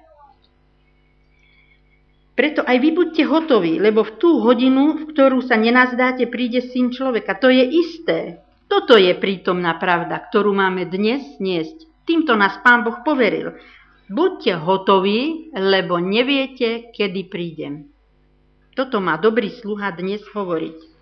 Preto 2.36 2.60
aj 2.64 2.76
vy 2.80 2.90
buďte 2.92 3.24
hotoví, 3.24 3.80
lebo 3.80 4.04
v 4.04 4.12
tú 4.20 4.44
hodinu, 4.44 5.00
v 5.00 5.04
ktorú 5.08 5.40
sa 5.40 5.56
nenazdáte, 5.56 6.28
príde 6.28 6.60
syn 6.60 6.92
človeka. 6.92 7.32
To 7.40 7.48
je 7.48 7.64
isté. 7.64 8.44
Toto 8.68 8.98
je 9.00 9.16
prítomná 9.16 9.80
pravda, 9.80 10.20
ktorú 10.20 10.52
máme 10.52 10.84
dnes 10.84 11.24
niesť. 11.40 11.88
Týmto 12.04 12.36
nás 12.36 12.60
Pán 12.60 12.84
Boh 12.84 13.00
poveril. 13.00 13.56
Buďte 14.06 14.58
hotoví, 14.62 15.50
lebo 15.56 15.96
neviete, 15.98 16.92
kedy 16.92 17.26
prídem. 17.26 17.88
Toto 18.76 19.00
má 19.00 19.16
dobrý 19.16 19.48
sluha 19.50 19.90
dnes 19.96 20.20
hovoriť. 20.28 20.95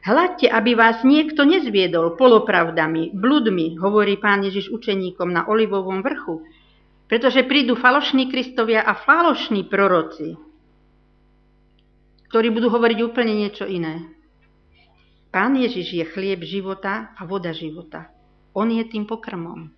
Hľadte, 0.00 0.48
aby 0.48 0.72
vás 0.72 1.04
niekto 1.04 1.44
nezviedol 1.44 2.16
polopravdami, 2.16 3.12
bludmi, 3.12 3.76
hovorí 3.76 4.16
pán 4.16 4.40
Ježiš 4.40 4.72
učeníkom 4.72 5.28
na 5.28 5.44
Olivovom 5.44 6.00
vrchu, 6.00 6.40
pretože 7.04 7.44
prídu 7.44 7.76
falošní 7.76 8.32
kristovia 8.32 8.80
a 8.80 8.96
falošní 8.96 9.68
proroci, 9.68 10.40
ktorí 12.32 12.48
budú 12.48 12.72
hovoriť 12.72 12.98
úplne 13.04 13.44
niečo 13.44 13.68
iné. 13.68 14.08
Pán 15.28 15.54
Ježiš 15.60 15.92
je 15.92 16.04
chlieb 16.08 16.42
života 16.48 17.12
a 17.14 17.22
voda 17.28 17.52
života. 17.52 18.08
On 18.56 18.66
je 18.66 18.82
tým 18.88 19.04
pokrmom. 19.04 19.68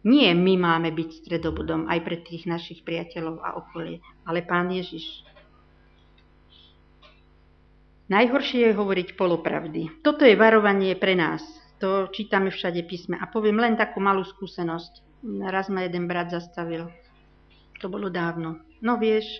Nie 0.00 0.32
my 0.32 0.56
máme 0.56 0.96
byť 0.96 1.26
stredobodom 1.26 1.84
aj 1.84 1.98
pre 2.00 2.16
tých 2.24 2.48
našich 2.48 2.80
priateľov 2.86 3.36
a 3.44 3.58
okolie, 3.60 4.00
ale 4.24 4.40
Pán 4.40 4.72
Ježiš. 4.72 5.28
Najhoršie 8.10 8.70
je 8.70 8.74
hovoriť 8.74 9.14
polopravdy. 9.14 10.02
Toto 10.02 10.26
je 10.26 10.34
varovanie 10.34 10.98
pre 10.98 11.14
nás. 11.14 11.46
To 11.78 12.10
čítame 12.10 12.50
všade 12.50 12.82
písme. 12.84 13.14
A 13.14 13.30
poviem 13.30 13.62
len 13.62 13.78
takú 13.78 14.02
malú 14.02 14.26
skúsenosť. 14.26 15.22
Raz 15.46 15.70
ma 15.70 15.86
jeden 15.86 16.10
brat 16.10 16.34
zastavil. 16.34 16.90
To 17.78 17.86
bolo 17.86 18.10
dávno. 18.10 18.60
No 18.82 18.98
vieš, 18.98 19.30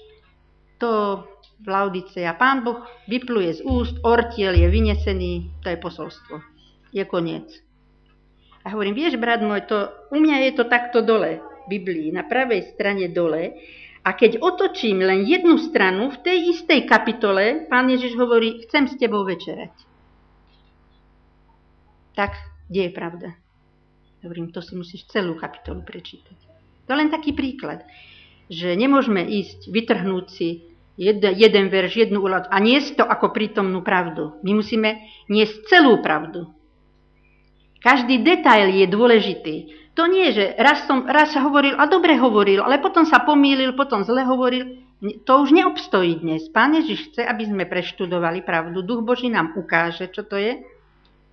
to 0.80 1.24
v 1.60 1.66
Laudice 1.68 2.24
a 2.24 2.32
pán 2.32 2.64
Boh 2.64 2.80
vypluje 3.04 3.60
z 3.60 3.60
úst, 3.68 4.00
ortiel 4.00 4.56
je 4.56 4.68
vynesený, 4.70 5.60
to 5.60 5.68
je 5.68 5.76
posolstvo. 5.76 6.40
Je 6.94 7.04
koniec. 7.04 7.52
A 8.64 8.72
hovorím, 8.72 8.96
vieš, 8.96 9.20
brat 9.20 9.44
môj, 9.44 9.68
to, 9.68 9.92
u 10.12 10.16
mňa 10.16 10.48
je 10.48 10.52
to 10.56 10.64
takto 10.68 11.04
dole, 11.04 11.40
v 11.40 11.66
Biblii, 11.68 12.08
na 12.12 12.24
pravej 12.24 12.72
strane 12.72 13.12
dole, 13.12 13.60
a 14.10 14.18
keď 14.18 14.42
otočím 14.42 15.06
len 15.06 15.22
jednu 15.22 15.54
stranu, 15.62 16.10
v 16.10 16.18
tej 16.18 16.38
istej 16.58 16.82
kapitole 16.90 17.70
pán 17.70 17.86
Ježiš 17.86 18.18
hovorí, 18.18 18.66
chcem 18.66 18.90
s 18.90 18.98
tebou 18.98 19.22
večerať. 19.22 19.70
Tak, 22.18 22.34
kde 22.66 22.90
je 22.90 22.92
pravda? 22.92 23.28
Hovorím, 24.26 24.50
to 24.50 24.58
si 24.66 24.74
musíš 24.74 25.06
celú 25.06 25.38
kapitolu 25.38 25.86
prečítať. 25.86 26.34
To 26.84 26.88
je 26.90 26.98
len 26.98 27.06
taký 27.06 27.38
príklad, 27.38 27.86
že 28.50 28.74
nemôžeme 28.74 29.22
ísť, 29.22 29.70
vytrhnúť 29.70 30.26
si 30.26 30.66
jeden, 30.98 31.30
jeden 31.38 31.70
verš, 31.70 32.02
jednu 32.02 32.18
úlohu 32.18 32.50
a 32.50 32.56
niesť 32.58 32.98
to 32.98 33.04
ako 33.06 33.30
prítomnú 33.30 33.86
pravdu. 33.86 34.42
My 34.42 34.58
musíme 34.58 35.06
niesť 35.30 35.70
celú 35.70 36.02
pravdu. 36.02 36.50
Každý 37.78 38.26
detail 38.26 38.74
je 38.74 38.90
dôležitý. 38.90 39.56
To 39.98 40.06
nie, 40.06 40.30
že 40.30 40.54
raz, 40.54 40.86
som, 40.86 41.02
raz 41.02 41.34
hovoril 41.34 41.74
a 41.74 41.90
dobre 41.90 42.14
hovoril, 42.14 42.62
ale 42.62 42.78
potom 42.78 43.02
sa 43.02 43.26
pomýlil, 43.26 43.74
potom 43.74 44.06
zle 44.06 44.22
hovoril. 44.22 44.86
To 45.26 45.42
už 45.42 45.50
neobstojí 45.50 46.22
dnes. 46.22 46.46
Pán 46.52 46.76
Ježiš 46.76 47.10
chce, 47.10 47.22
aby 47.24 47.48
sme 47.48 47.64
preštudovali 47.66 48.44
pravdu. 48.44 48.84
Duch 48.84 49.02
Boží 49.02 49.32
nám 49.32 49.56
ukáže, 49.56 50.12
čo 50.12 50.22
to 50.22 50.36
je. 50.36 50.60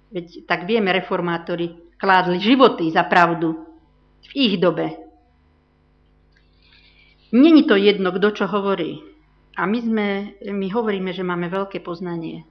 Veď 0.10 0.48
tak 0.48 0.64
vieme, 0.66 0.90
reformátori 0.96 1.76
kládli 2.00 2.40
životy 2.40 2.90
za 2.90 3.04
pravdu 3.06 3.60
v 4.24 4.32
ich 4.34 4.56
dobe. 4.58 4.96
Není 7.36 7.68
to 7.68 7.76
jedno, 7.76 8.16
kto 8.16 8.32
čo 8.32 8.46
hovorí. 8.48 9.04
A 9.60 9.68
my, 9.68 9.80
sme, 9.84 10.08
my 10.48 10.68
hovoríme, 10.72 11.12
že 11.12 11.28
máme 11.28 11.52
veľké 11.52 11.84
poznanie. 11.84 12.48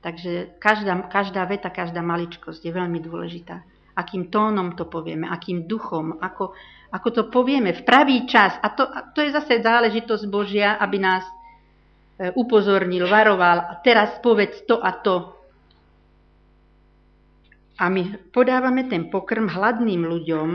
Takže 0.00 0.56
každá, 0.56 0.96
každá 1.12 1.44
veta, 1.44 1.68
každá 1.68 2.00
maličkosť 2.00 2.64
je 2.64 2.72
veľmi 2.72 2.98
dôležitá 3.04 3.60
akým 3.98 4.30
tónom 4.30 4.78
to 4.78 4.86
povieme, 4.86 5.26
akým 5.26 5.66
duchom, 5.66 6.22
ako, 6.22 6.54
ako 6.94 7.08
to 7.10 7.22
povieme 7.26 7.74
v 7.74 7.82
pravý 7.82 8.30
čas. 8.30 8.54
A 8.62 8.70
to, 8.70 8.86
a 8.86 9.10
to 9.10 9.26
je 9.26 9.34
zase 9.34 9.58
záležitosť 9.58 10.24
Božia, 10.30 10.78
aby 10.78 11.02
nás 11.02 11.26
upozornil, 12.18 13.06
varoval 13.06 13.62
a 13.62 13.78
teraz 13.82 14.18
povedz 14.22 14.66
to 14.66 14.78
a 14.78 14.90
to. 15.02 15.34
A 17.78 17.86
my 17.86 18.30
podávame 18.34 18.90
ten 18.90 19.06
pokrm 19.06 19.46
hladným 19.46 20.02
ľuďom, 20.02 20.50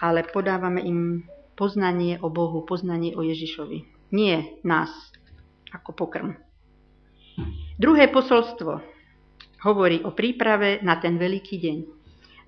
ale 0.00 0.24
podávame 0.24 0.80
im 0.80 1.28
poznanie 1.52 2.16
o 2.24 2.32
Bohu, 2.32 2.64
poznanie 2.64 3.12
o 3.12 3.20
Ježišovi. 3.20 4.08
Nie 4.16 4.56
nás 4.64 4.88
ako 5.76 5.92
pokrm. 5.92 6.32
Druhé 7.76 8.08
posolstvo 8.08 8.80
hovorí 9.60 10.00
o 10.08 10.16
príprave 10.16 10.80
na 10.80 10.96
ten 10.96 11.20
veľký 11.20 11.56
deň. 11.60 11.78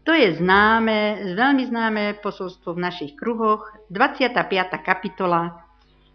To 0.07 0.15
je 0.15 0.39
známe, 0.39 1.35
veľmi 1.35 1.67
známe 1.67 2.03
posolstvo 2.23 2.79
v 2.79 2.83
našich 2.87 3.19
kruhoch, 3.19 3.67
25. 3.91 4.39
kapitola, 4.87 5.67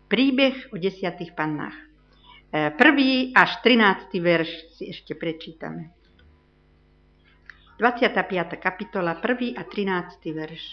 príbeh 0.07 0.71
o 0.71 0.79
desiatých 0.79 1.35
pannách. 1.35 1.75
E, 1.75 2.71
prvý 2.71 3.35
až 3.35 3.59
13. 3.59 4.15
verš 4.23 4.79
si 4.79 4.95
ešte 4.95 5.11
prečítame. 5.11 5.91
25. 7.83 8.31
kapitola, 8.63 9.19
1. 9.19 9.59
a 9.59 9.63
13. 9.67 10.39
verš. 10.39 10.63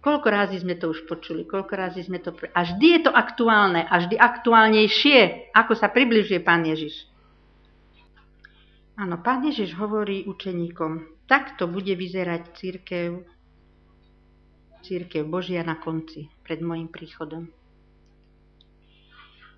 Koľko 0.00 0.28
rázy 0.32 0.56
sme 0.64 0.80
to 0.80 0.88
už 0.88 1.04
počuli, 1.04 1.44
koľko 1.44 1.72
rázy 1.76 2.00
sme 2.00 2.16
to... 2.16 2.32
A 2.56 2.64
vždy 2.64 2.86
je 2.96 3.00
to 3.04 3.12
aktuálne, 3.12 3.84
a 3.84 3.94
vždy 4.00 4.16
aktuálnejšie, 4.16 5.52
ako 5.52 5.76
sa 5.76 5.92
približuje 5.92 6.40
Pán 6.40 6.64
Ježiš. 6.64 7.11
Áno, 8.92 9.16
Pán 9.24 9.40
Ježiš 9.48 9.72
hovorí 9.80 10.28
učeníkom, 10.28 11.24
takto 11.24 11.64
bude 11.64 11.96
vyzerať 11.96 12.42
církev, 12.52 13.24
církev 14.84 15.24
Božia 15.24 15.64
na 15.64 15.80
konci, 15.80 16.28
pred 16.44 16.60
môjim 16.60 16.92
príchodom. 16.92 17.48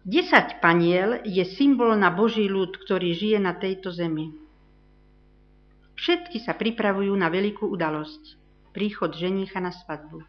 Desať 0.05 0.61
paniel 0.61 1.25
je 1.25 1.43
symbol 1.49 1.97
na 1.97 2.13
Boží 2.13 2.47
ľud, 2.47 2.77
ktorý 2.77 3.17
žije 3.17 3.39
na 3.41 3.57
tejto 3.57 3.91
zemi. 3.91 4.37
Všetky 5.97 6.45
sa 6.45 6.55
pripravujú 6.55 7.11
na 7.17 7.27
veľkú 7.33 7.67
udalosť, 7.73 8.37
príchod 8.77 9.17
ženícha 9.17 9.59
na 9.59 9.73
svadbu. 9.73 10.21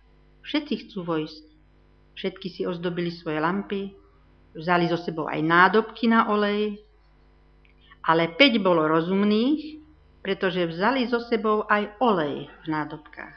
Všetci 0.47 0.74
chcú 0.88 1.03
vojsť. 1.03 1.45
Všetky 2.15 2.47
si 2.47 2.62
ozdobili 2.63 3.12
svoje 3.12 3.43
lampy, 3.43 3.91
vzali 4.55 4.88
so 4.88 4.95
sebou 4.95 5.27
aj 5.27 5.43
nádobky 5.43 6.07
na 6.07 6.31
olej, 6.31 6.79
ale 8.05 8.38
päť 8.38 8.62
bolo 8.62 8.85
rozumných, 8.85 9.81
pretože 10.21 10.69
vzali 10.69 11.09
so 11.09 11.21
sebou 11.25 11.65
aj 11.65 11.97
olej 12.01 12.50
v 12.50 12.65
nádobkách. 12.69 13.35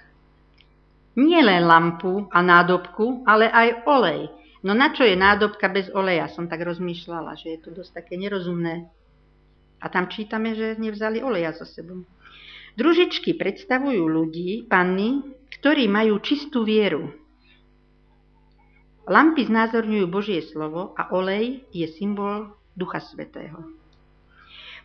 Nie 1.18 1.42
len 1.42 1.66
lampu 1.66 2.30
a 2.30 2.38
nádobku, 2.44 3.26
ale 3.26 3.50
aj 3.50 3.68
olej, 3.90 4.30
No 4.58 4.74
na 4.74 4.90
čo 4.90 5.06
je 5.06 5.14
nádobka 5.14 5.70
bez 5.70 5.86
oleja? 5.94 6.26
Som 6.26 6.50
tak 6.50 6.66
rozmýšľala, 6.66 7.38
že 7.38 7.54
je 7.54 7.58
to 7.62 7.70
dosť 7.70 8.02
také 8.02 8.18
nerozumné. 8.18 8.90
A 9.78 9.86
tam 9.86 10.10
čítame, 10.10 10.58
že 10.58 10.74
nevzali 10.74 11.22
oleja 11.22 11.54
so 11.54 11.62
sebou. 11.62 12.02
Družičky 12.74 13.38
predstavujú 13.38 14.02
ľudí, 14.10 14.66
panny, 14.66 15.22
ktorí 15.58 15.86
majú 15.86 16.18
čistú 16.18 16.66
vieru. 16.66 17.14
Lampy 19.06 19.46
znázorňujú 19.46 20.06
Božie 20.10 20.42
slovo 20.42 20.92
a 20.98 21.14
olej 21.14 21.64
je 21.70 21.86
symbol 21.94 22.52
Ducha 22.74 22.98
Svetého. 22.98 23.77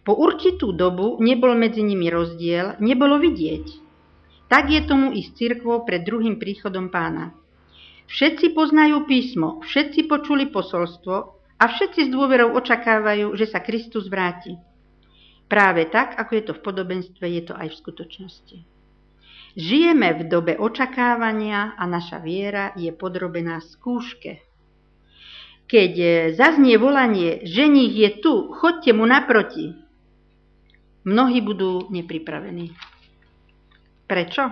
Po 0.04 0.20
určitú 0.20 0.76
dobu 0.76 1.16
nebol 1.24 1.56
medzi 1.56 1.80
nimi 1.80 2.12
rozdiel, 2.12 2.76
nebolo 2.84 3.20
vidieť. 3.24 3.66
Tak 4.52 4.68
je 4.68 4.82
tomu 4.84 5.16
i 5.16 5.24
s 5.24 5.32
cirkvou 5.40 5.88
pred 5.88 6.04
druhým 6.04 6.36
príchodom 6.36 6.92
pána. 6.92 7.32
Všetci 8.12 8.52
poznajú 8.52 9.08
písmo, 9.08 9.64
všetci 9.64 10.12
počuli 10.12 10.52
posolstvo 10.52 11.16
a 11.56 11.64
všetci 11.66 12.06
s 12.06 12.10
dôverou 12.12 12.52
očakávajú, 12.60 13.32
že 13.40 13.48
sa 13.48 13.64
Kristus 13.64 14.12
vráti. 14.12 14.60
Práve 15.48 15.88
tak, 15.88 16.20
ako 16.20 16.32
je 16.36 16.44
to 16.52 16.54
v 16.60 16.64
podobenstve, 16.68 17.24
je 17.24 17.42
to 17.48 17.54
aj 17.56 17.72
v 17.72 17.80
skutočnosti. 17.80 18.58
Žijeme 19.56 20.18
v 20.18 20.22
dobe 20.28 20.54
očakávania 20.60 21.78
a 21.80 21.84
naša 21.86 22.20
viera 22.20 22.74
je 22.76 22.92
podrobená 22.92 23.62
skúške. 23.62 24.42
Keď 25.70 25.94
zaznie 26.36 26.76
volanie, 26.76 27.46
ženích 27.48 27.94
je 27.96 28.10
tu, 28.20 28.34
chodte 28.52 28.92
mu 28.92 29.06
naproti, 29.08 29.83
mnohí 31.04 31.40
budú 31.44 31.88
nepripravení. 31.92 32.72
Prečo? 34.08 34.44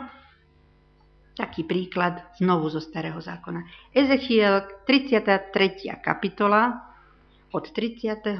Taký 1.31 1.63
príklad 1.63 2.35
znovu 2.37 2.67
zo 2.67 2.83
Starého 2.83 3.17
zákona. 3.17 3.91
Ezechiel 3.95 4.83
33. 4.83 6.03
kapitola 6.03 6.91
od 7.51 7.65
31. 7.71 8.35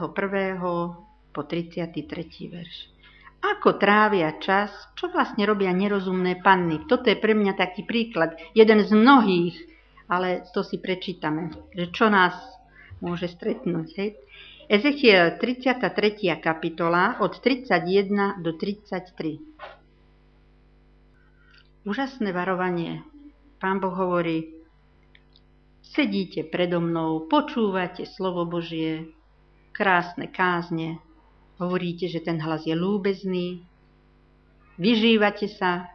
po 1.32 1.42
33. 1.44 2.52
verš. 2.52 2.76
Ako 3.42 3.82
trávia 3.82 4.38
čas, 4.38 4.70
čo 4.94 5.10
vlastne 5.10 5.50
robia 5.50 5.74
nerozumné 5.74 6.38
panny. 6.46 6.86
Toto 6.86 7.10
je 7.10 7.18
pre 7.18 7.34
mňa 7.34 7.58
taký 7.58 7.90
príklad, 7.90 8.38
jeden 8.54 8.86
z 8.86 8.92
mnohých, 8.94 9.56
ale 10.06 10.46
to 10.54 10.62
si 10.62 10.78
prečítame, 10.78 11.50
že 11.74 11.90
čo 11.90 12.12
nás 12.12 12.38
môže 13.02 13.26
stretnúť. 13.34 13.88
Hej? 13.98 14.10
Ezechiel 14.72 15.36
33. 15.36 16.32
kapitola 16.40 17.20
od 17.20 17.44
31 17.44 18.40
do 18.40 18.56
33. 18.56 19.04
Úžasné 21.84 22.32
varovanie. 22.32 23.04
Pán 23.60 23.84
Boh 23.84 23.92
hovorí, 23.92 24.64
sedíte 25.84 26.48
predo 26.48 26.80
mnou, 26.80 27.28
počúvate 27.28 28.08
slovo 28.08 28.48
Božie, 28.48 29.12
krásne 29.76 30.32
kázne, 30.32 31.04
hovoríte, 31.60 32.08
že 32.08 32.24
ten 32.24 32.40
hlas 32.40 32.64
je 32.64 32.72
lúbezný, 32.72 33.68
vyžívate 34.80 35.52
sa, 35.52 35.92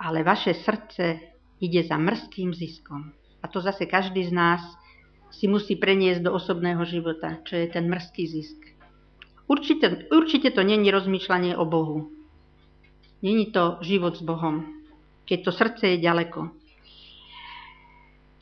ale 0.00 0.24
vaše 0.24 0.56
srdce 0.56 1.20
ide 1.60 1.84
za 1.84 2.00
mrzkým 2.00 2.56
ziskom. 2.56 3.12
A 3.44 3.52
to 3.52 3.60
zase 3.60 3.84
každý 3.84 4.24
z 4.24 4.32
nás 4.32 4.64
si 5.34 5.50
musí 5.50 5.74
preniesť 5.74 6.22
do 6.22 6.30
osobného 6.32 6.82
života, 6.86 7.42
čo 7.42 7.58
je 7.58 7.66
ten 7.66 7.90
mrzký 7.90 8.24
zisk. 8.30 8.58
Určite, 9.44 10.08
určite 10.08 10.48
to 10.54 10.64
není 10.64 10.88
rozmýšľanie 10.88 11.58
o 11.58 11.64
Bohu. 11.68 12.08
Není 13.20 13.52
to 13.52 13.80
život 13.84 14.16
s 14.16 14.22
Bohom, 14.24 14.64
keď 15.24 15.38
to 15.48 15.50
srdce 15.52 15.84
je 15.96 15.98
ďaleko. 16.00 16.52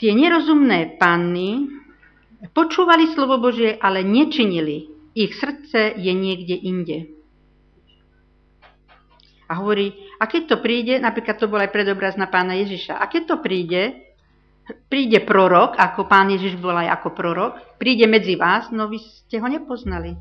Tie 0.03 0.11
nerozumné 0.11 0.99
panny 0.99 1.71
počúvali 2.51 3.15
slovo 3.15 3.39
Božie, 3.39 3.79
ale 3.79 4.03
nečinili. 4.03 4.91
Ich 5.15 5.39
srdce 5.39 5.95
je 5.95 6.11
niekde 6.11 6.59
inde. 6.59 6.99
A 9.47 9.61
hovorí, 9.63 9.95
a 10.19 10.27
keď 10.27 10.43
to 10.49 10.57
príde, 10.65 10.99
napríklad 10.99 11.37
to 11.39 11.47
bol 11.47 11.61
aj 11.61 11.71
predobraz 11.71 12.17
na 12.17 12.27
pána 12.27 12.57
Ježiša, 12.57 12.99
a 12.99 13.05
keď 13.07 13.23
to 13.29 13.37
príde, 13.45 14.12
príde 14.87 15.23
prorok, 15.23 15.75
ako 15.75 16.07
pán 16.07 16.31
Ježiš 16.31 16.61
aj 16.63 16.89
ako 17.01 17.09
prorok, 17.15 17.53
príde 17.77 18.07
medzi 18.07 18.39
vás, 18.39 18.71
no 18.71 18.87
vy 18.87 19.03
ste 19.03 19.43
ho 19.43 19.49
nepoznali. 19.51 20.15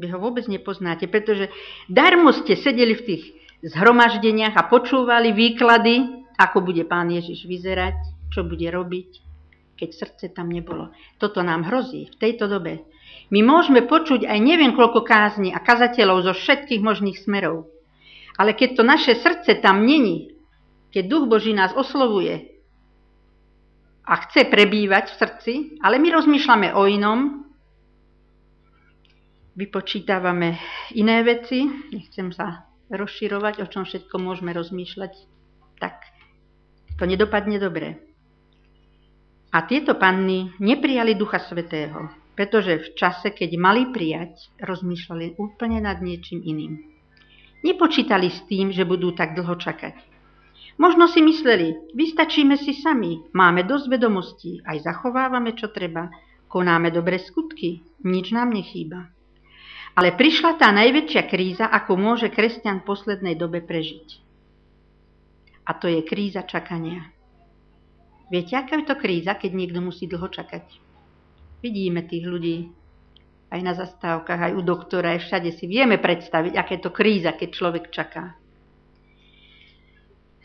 Vy 0.00 0.06
ho 0.16 0.18
vôbec 0.22 0.48
nepoznáte, 0.48 1.10
pretože 1.10 1.52
darmo 1.90 2.32
ste 2.32 2.56
sedeli 2.56 2.96
v 2.96 3.04
tých 3.04 3.22
zhromaždeniach 3.60 4.56
a 4.56 4.68
počúvali 4.70 5.36
výklady, 5.36 6.24
ako 6.40 6.64
bude 6.64 6.88
pán 6.88 7.12
Ježiš 7.12 7.44
vyzerať, 7.44 8.00
čo 8.32 8.46
bude 8.46 8.64
robiť, 8.64 9.10
keď 9.76 9.88
srdce 9.92 10.24
tam 10.32 10.48
nebolo. 10.48 10.88
Toto 11.20 11.44
nám 11.44 11.68
hrozí 11.68 12.08
v 12.08 12.16
tejto 12.16 12.48
dobe. 12.48 12.80
My 13.28 13.44
môžeme 13.44 13.84
počuť 13.84 14.24
aj 14.24 14.38
neviem 14.40 14.72
koľko 14.72 15.04
kázni 15.04 15.52
a 15.52 15.60
kazateľov 15.60 16.24
zo 16.24 16.32
všetkých 16.32 16.80
možných 16.80 17.20
smerov. 17.20 17.68
Ale 18.40 18.56
keď 18.56 18.80
to 18.80 18.82
naše 18.86 19.12
srdce 19.20 19.60
tam 19.60 19.84
není, 19.84 20.32
keď 20.96 21.04
Duch 21.06 21.24
Boží 21.28 21.52
nás 21.52 21.76
oslovuje 21.76 22.59
a 24.10 24.14
chce 24.26 24.50
prebývať 24.50 25.14
v 25.14 25.18
srdci, 25.22 25.52
ale 25.86 26.02
my 26.02 26.10
rozmýšľame 26.10 26.74
o 26.74 26.82
inom, 26.90 27.46
vypočítavame 29.54 30.58
iné 30.98 31.22
veci, 31.22 31.62
nechcem 31.94 32.34
sa 32.34 32.66
rozširovať, 32.90 33.62
o 33.62 33.70
čom 33.70 33.86
všetko 33.86 34.18
môžeme 34.18 34.50
rozmýšľať, 34.50 35.14
tak 35.78 36.02
to 36.98 37.06
nedopadne 37.06 37.62
dobre. 37.62 38.02
A 39.54 39.62
tieto 39.66 39.94
panny 39.94 40.50
neprijali 40.58 41.14
Ducha 41.14 41.38
Svetého, 41.38 42.10
pretože 42.34 42.82
v 42.82 42.88
čase, 42.98 43.30
keď 43.30 43.50
mali 43.62 43.94
prijať, 43.94 44.58
rozmýšľali 44.58 45.38
úplne 45.38 45.86
nad 45.86 46.02
niečím 46.02 46.42
iným. 46.42 46.82
Nepočítali 47.62 48.26
s 48.26 48.42
tým, 48.50 48.74
že 48.74 48.82
budú 48.82 49.14
tak 49.14 49.38
dlho 49.38 49.54
čakať. 49.54 50.09
Možno 50.78 51.10
si 51.10 51.18
mysleli, 51.24 51.90
vystačíme 51.96 52.54
si 52.54 52.76
sami, 52.76 53.26
máme 53.34 53.66
dosť 53.66 53.86
vedomostí, 53.90 54.52
aj 54.62 54.86
zachovávame, 54.86 55.58
čo 55.58 55.72
treba, 55.74 56.12
konáme 56.46 56.90
dobre 56.94 57.18
skutky, 57.22 57.82
nič 58.06 58.30
nám 58.34 58.54
nechýba. 58.54 59.10
Ale 59.98 60.14
prišla 60.14 60.54
tá 60.58 60.70
najväčšia 60.70 61.22
kríza, 61.26 61.66
ako 61.66 61.98
môže 61.98 62.30
kresťan 62.30 62.82
v 62.82 62.88
poslednej 62.90 63.34
dobe 63.34 63.58
prežiť. 63.62 64.08
A 65.66 65.74
to 65.74 65.90
je 65.90 66.02
kríza 66.06 66.46
čakania. 66.46 67.10
Viete, 68.30 68.54
aká 68.54 68.78
je 68.78 68.86
to 68.86 68.94
kríza, 68.94 69.34
keď 69.34 69.50
niekto 69.54 69.82
musí 69.82 70.06
dlho 70.06 70.30
čakať? 70.30 70.66
Vidíme 71.60 72.06
tých 72.06 72.24
ľudí 72.24 72.56
aj 73.50 73.60
na 73.60 73.74
zastávkach, 73.74 74.50
aj 74.50 74.52
u 74.54 74.62
doktora, 74.62 75.18
aj 75.18 75.26
všade 75.26 75.50
si 75.58 75.66
vieme 75.66 75.98
predstaviť, 75.98 76.54
aké 76.54 76.78
to 76.78 76.94
kríza, 76.94 77.34
keď 77.34 77.48
človek 77.50 77.84
čaká. 77.90 78.39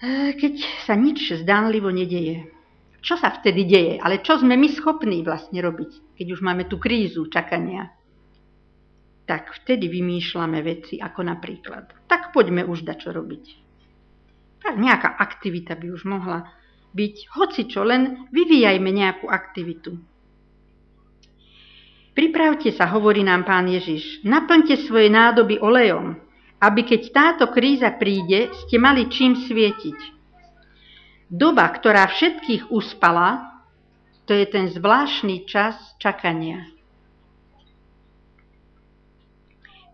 E, 0.02 0.36
keď 0.36 0.54
sa 0.84 1.00
nič 1.00 1.32
zdánlivo 1.46 1.88
nedeje. 1.88 2.52
Čo 3.00 3.16
sa 3.16 3.32
vtedy 3.32 3.64
deje? 3.70 3.94
Ale 4.02 4.20
čo 4.26 4.42
sme 4.42 4.58
my 4.58 4.68
schopní 4.74 5.22
vlastne 5.22 5.62
robiť, 5.62 6.18
keď 6.18 6.28
už 6.36 6.42
máme 6.42 6.66
tú 6.68 6.82
krízu 6.82 7.30
čakania? 7.30 7.94
Tak 9.30 9.56
vtedy 9.64 9.88
vymýšľame 9.90 10.60
veci, 10.66 10.98
ako 10.98 11.22
napríklad. 11.26 12.10
Tak 12.10 12.34
poďme 12.34 12.66
už 12.66 12.84
dať 12.84 12.98
čo 12.98 13.10
robiť. 13.14 13.46
Tak 14.66 14.76
nejaká 14.82 15.22
aktivita 15.22 15.78
by 15.78 15.88
už 15.94 16.04
mohla 16.10 16.50
byť, 16.96 17.16
hoci 17.38 17.62
čo, 17.70 17.86
len 17.86 18.26
vyvíjajme 18.34 18.90
nejakú 18.90 19.30
aktivitu. 19.30 19.94
Pripravte 22.16 22.72
sa, 22.72 22.88
hovorí 22.96 23.22
nám 23.22 23.44
pán 23.44 23.68
Ježiš, 23.68 24.24
naplňte 24.24 24.88
svoje 24.88 25.12
nádoby 25.12 25.60
olejom, 25.60 26.16
aby 26.60 26.82
keď 26.88 27.02
táto 27.12 27.46
kríza 27.52 27.92
príde, 27.96 28.52
ste 28.66 28.80
mali 28.80 29.12
čím 29.12 29.36
svietiť. 29.36 30.00
Doba, 31.28 31.68
ktorá 31.74 32.06
všetkých 32.08 32.70
uspala, 32.70 33.56
to 34.26 34.34
je 34.34 34.46
ten 34.50 34.70
zvláštny 34.70 35.46
čas 35.46 35.78
čakania. 36.02 36.66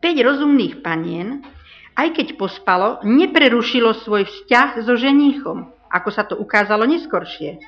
Päť 0.01 0.17
rozumných 0.17 0.81
panien, 0.81 1.45
aj 1.93 2.17
keď 2.17 2.27
pospalo, 2.39 3.03
neprerušilo 3.05 3.93
svoj 4.01 4.25
vzťah 4.25 4.81
so 4.81 4.97
ženíchom, 4.97 5.69
ako 5.91 6.09
sa 6.09 6.23
to 6.25 6.39
ukázalo 6.39 6.87
neskoršie. 6.89 7.61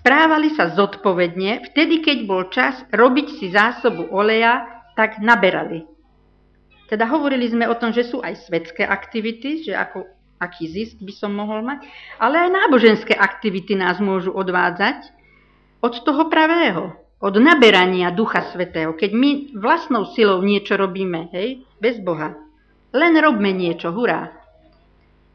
Správali 0.00 0.52
sa 0.52 0.72
zodpovedne, 0.72 1.72
vtedy 1.72 2.04
keď 2.04 2.18
bol 2.28 2.42
čas 2.52 2.76
robiť 2.92 3.26
si 3.40 3.46
zásobu 3.52 4.08
oleja, 4.12 4.84
tak 4.96 5.20
naberali. 5.20 5.93
Teda 6.84 7.08
hovorili 7.08 7.48
sme 7.48 7.64
o 7.64 7.74
tom, 7.76 7.90
že 7.96 8.04
sú 8.04 8.20
aj 8.20 8.44
svetské 8.44 8.84
aktivity, 8.84 9.64
že 9.64 9.72
ako, 9.72 10.04
aký 10.36 10.68
zisk 10.68 11.00
by 11.00 11.12
som 11.16 11.32
mohol 11.32 11.64
mať, 11.64 11.88
ale 12.20 12.44
aj 12.44 12.50
náboženské 12.52 13.16
aktivity 13.16 13.72
nás 13.72 13.96
môžu 14.04 14.36
odvádzať 14.36 15.08
od 15.80 15.94
toho 16.04 16.28
pravého, 16.28 16.92
od 17.24 17.34
naberania 17.40 18.12
Ducha 18.12 18.44
Svetého. 18.52 18.92
Keď 18.92 19.10
my 19.16 19.30
vlastnou 19.56 20.04
silou 20.12 20.44
niečo 20.44 20.76
robíme, 20.76 21.32
hej, 21.32 21.64
bez 21.80 21.96
Boha, 22.04 22.36
len 22.92 23.12
robme 23.16 23.48
niečo, 23.50 23.90
hurá. 23.90 24.30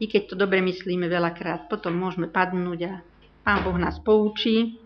I 0.00 0.08
keď 0.08 0.32
to 0.32 0.34
dobre 0.38 0.64
myslíme 0.64 1.10
veľakrát, 1.10 1.68
potom 1.68 1.92
môžeme 1.92 2.30
padnúť 2.30 2.80
a 2.88 2.92
Pán 3.44 3.66
Boh 3.66 3.76
nás 3.76 4.00
poučí 4.00 4.80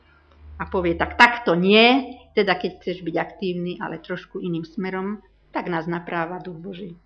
a 0.58 0.66
povie, 0.66 0.96
tak 0.98 1.14
takto 1.20 1.54
nie, 1.54 2.18
teda 2.34 2.58
keď 2.58 2.82
chceš 2.82 3.06
byť 3.06 3.16
aktívny, 3.18 3.78
ale 3.78 4.02
trošku 4.02 4.42
iným 4.42 4.66
smerom, 4.66 5.22
tak 5.54 5.70
nás 5.70 5.86
napráva 5.86 6.42
Duch 6.42 6.58
Boží. 6.58 6.98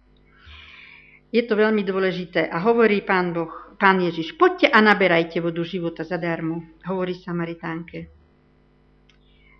Je 1.28 1.44
to 1.44 1.61
veľmi 1.61 1.84
dôležité 1.84 2.48
a 2.48 2.64
hovorí 2.64 3.04
Pán 3.04 3.37
Boh, 3.37 3.52
Pán 3.76 4.00
Ježiš, 4.00 4.40
poďte 4.40 4.72
a 4.72 4.80
naberajte 4.80 5.44
vodu 5.44 5.61
života 5.61 6.00
zadarmo, 6.02 6.80
hovorí 6.88 7.12
Samaritánke. 7.20 8.08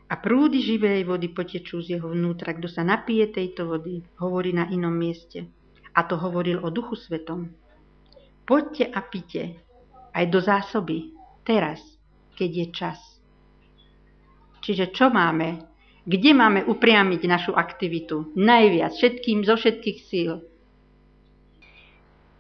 A 0.09 0.17
prúdy 0.17 0.65
živej 0.65 1.05
vody 1.05 1.29
potečú 1.29 1.85
z 1.85 2.01
jeho 2.01 2.09
vnútra. 2.09 2.57
Kto 2.57 2.65
sa 2.65 2.81
napije 2.81 3.29
tejto 3.29 3.69
vody, 3.69 4.01
hovorí 4.25 4.57
na 4.57 4.65
inom 4.73 4.97
mieste. 4.97 5.53
A 5.93 6.09
to 6.09 6.17
hovoril 6.17 6.65
o 6.65 6.73
Duchu 6.73 6.97
Svetom. 6.97 7.53
Poďte 8.49 8.89
a 8.89 9.05
pite 9.05 9.69
aj 10.17 10.25
do 10.33 10.41
zásoby, 10.41 11.13
teraz, 11.45 11.85
keď 12.41 12.51
je 12.51 12.67
čas. 12.73 12.99
Čiže 14.65 14.97
čo 14.97 15.13
máme? 15.13 15.68
Kde 16.09 16.33
máme 16.33 16.65
upriamiť 16.65 17.21
našu 17.29 17.53
aktivitu? 17.53 18.33
Najviac, 18.33 18.97
všetkým, 18.97 19.45
zo 19.45 19.61
všetkých 19.61 19.99
síl. 20.09 20.41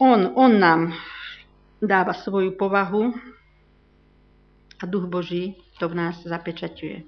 On, 0.00 0.24
on 0.33 0.52
nám 0.57 0.96
dáva 1.76 2.16
svoju 2.16 2.57
povahu 2.57 3.12
a 4.81 4.85
duch 4.88 5.04
Boží 5.04 5.61
to 5.76 5.92
v 5.92 5.94
nás 6.00 6.16
zapečaťuje. 6.24 6.96
E, 6.96 7.04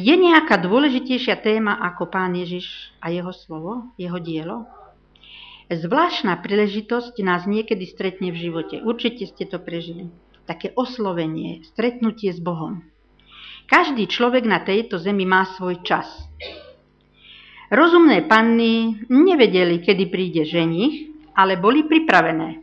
je 0.00 0.14
nejaká 0.16 0.56
dôležitejšia 0.64 1.44
téma 1.44 1.76
ako 1.92 2.08
Pán 2.08 2.32
Ježiš 2.32 2.96
a 3.04 3.12
jeho 3.12 3.36
slovo, 3.36 3.92
jeho 4.00 4.16
dielo? 4.16 4.64
Zvláštna 5.68 6.40
príležitosť 6.40 7.20
nás 7.20 7.44
niekedy 7.44 7.84
stretne 7.84 8.32
v 8.32 8.48
živote. 8.48 8.80
Určite 8.80 9.28
ste 9.28 9.44
to 9.44 9.60
prežili 9.60 10.08
také 10.46 10.70
oslovenie, 10.72 11.66
stretnutie 11.68 12.30
s 12.30 12.38
Bohom. 12.38 12.86
Každý 13.66 14.06
človek 14.06 14.46
na 14.46 14.62
tejto 14.62 14.98
zemi 15.02 15.26
má 15.26 15.42
svoj 15.58 15.82
čas. 15.82 16.06
Rozumné 17.66 18.22
panny 18.30 18.94
nevedeli, 19.10 19.82
kedy 19.82 20.06
príde 20.06 20.46
ženich, 20.46 21.10
ale 21.34 21.58
boli 21.58 21.82
pripravené. 21.82 22.62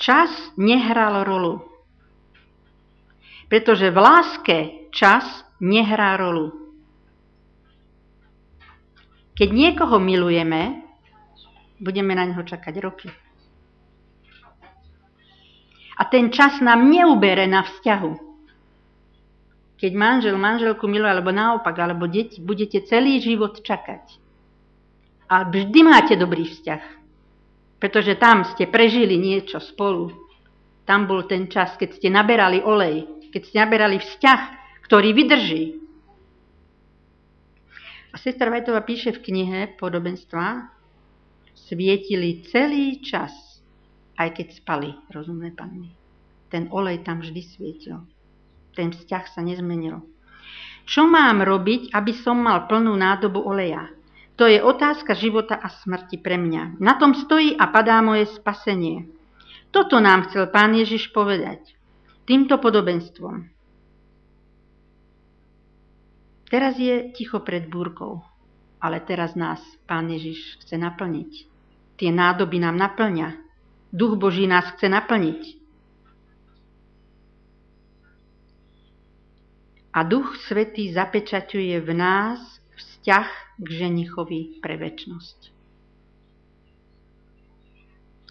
Čas 0.00 0.32
nehral 0.56 1.24
rolu. 1.24 1.64
Pretože 3.48 3.92
v 3.92 3.98
láske 4.00 4.58
čas 4.92 5.24
nehrá 5.60 6.16
rolu. 6.16 6.52
Keď 9.36 9.48
niekoho 9.48 9.96
milujeme, 9.96 10.84
budeme 11.80 12.12
na 12.12 12.28
neho 12.28 12.44
čakať 12.44 12.74
roky. 12.80 13.08
A 16.00 16.08
ten 16.08 16.32
čas 16.32 16.64
nám 16.64 16.88
neubere 16.88 17.44
na 17.44 17.60
vzťahu. 17.60 18.12
Keď 19.76 19.92
manžel 19.92 20.40
manželku 20.40 20.88
miluje, 20.88 21.12
alebo 21.12 21.28
naopak, 21.28 21.76
alebo 21.76 22.08
deti, 22.08 22.40
budete 22.40 22.80
celý 22.88 23.20
život 23.20 23.60
čakať. 23.60 24.16
A 25.28 25.44
vždy 25.44 25.80
máte 25.84 26.16
dobrý 26.16 26.48
vzťah. 26.48 26.84
Pretože 27.76 28.16
tam 28.16 28.48
ste 28.48 28.64
prežili 28.64 29.20
niečo 29.20 29.60
spolu. 29.60 30.12
Tam 30.88 31.04
bol 31.04 31.28
ten 31.28 31.52
čas, 31.52 31.76
keď 31.76 31.96
ste 31.96 32.08
naberali 32.08 32.64
olej, 32.64 33.28
keď 33.28 33.40
ste 33.44 33.56
naberali 33.60 34.00
vzťah, 34.00 34.40
ktorý 34.88 35.12
vydrží. 35.12 35.64
A 38.10 38.18
sestra 38.18 38.50
Vajtová 38.50 38.82
píše 38.82 39.14
v 39.14 39.22
knihe 39.22 39.58
Podobenstva, 39.78 40.66
svietili 41.54 42.42
celý 42.50 42.98
čas, 43.04 43.49
aj 44.20 44.36
keď 44.36 44.46
spali, 44.60 44.92
rozumné 45.08 45.56
panny. 45.56 45.96
Ten 46.52 46.68
olej 46.68 47.00
tam 47.00 47.24
vždy 47.24 47.40
svietil. 47.40 48.04
Ten 48.76 48.92
vzťah 48.92 49.24
sa 49.32 49.40
nezmenil. 49.40 50.04
Čo 50.84 51.08
mám 51.08 51.40
robiť, 51.40 51.96
aby 51.96 52.12
som 52.12 52.44
mal 52.44 52.68
plnú 52.68 52.92
nádobu 52.92 53.40
oleja? 53.40 53.88
To 54.36 54.44
je 54.44 54.60
otázka 54.60 55.16
života 55.16 55.56
a 55.56 55.72
smrti 55.72 56.20
pre 56.20 56.36
mňa. 56.36 56.80
Na 56.80 57.00
tom 57.00 57.16
stojí 57.16 57.56
a 57.56 57.68
padá 57.72 58.00
moje 58.04 58.28
spasenie. 58.28 59.08
Toto 59.72 59.96
nám 60.00 60.28
chcel 60.28 60.52
pán 60.52 60.76
Ježiš 60.76 61.12
povedať. 61.16 61.72
Týmto 62.28 62.60
podobenstvom. 62.60 63.48
Teraz 66.50 66.76
je 66.76 67.14
ticho 67.14 67.40
pred 67.46 67.70
búrkou, 67.70 68.26
ale 68.82 68.98
teraz 69.00 69.38
nás 69.38 69.62
pán 69.86 70.10
Ježiš 70.10 70.58
chce 70.66 70.74
naplniť 70.76 71.50
tie 72.00 72.08
nádoby 72.08 72.64
nám 72.64 72.80
naplňa. 72.80 73.49
Duch 73.92 74.14
Boží 74.18 74.46
nás 74.46 74.64
chce 74.74 74.88
naplniť. 74.88 75.60
A 79.90 80.06
Duch 80.06 80.38
Svetý 80.46 80.94
zapečaťuje 80.94 81.82
v 81.82 81.90
nás 81.98 82.38
vzťah 82.78 83.28
k 83.58 83.66
ženichovi 83.66 84.62
pre 84.62 84.78
väčnosť. 84.78 85.50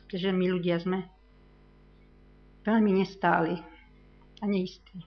Takže 0.10 0.32
my 0.32 0.46
ľudia 0.50 0.80
sme 0.80 1.06
veľmi 2.64 3.04
nestáli 3.04 3.60
a 4.40 4.46
neistí. 4.48 5.04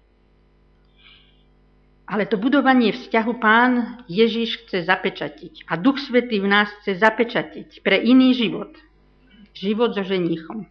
Ale 2.05 2.29
to 2.29 2.37
budovanie 2.37 2.93
vzťahu 2.93 3.33
pán 3.41 4.05
Ježiš 4.05 4.69
chce 4.69 4.85
zapečatiť 4.85 5.65
a 5.73 5.81
Duch 5.81 5.97
Svetý 5.97 6.45
v 6.45 6.53
nás 6.53 6.69
chce 6.83 7.01
zapečatiť 7.01 7.81
pre 7.81 7.97
iný 7.97 8.37
život. 8.37 8.77
Život 9.53 9.95
so 9.95 10.03
ženichom. 10.03 10.67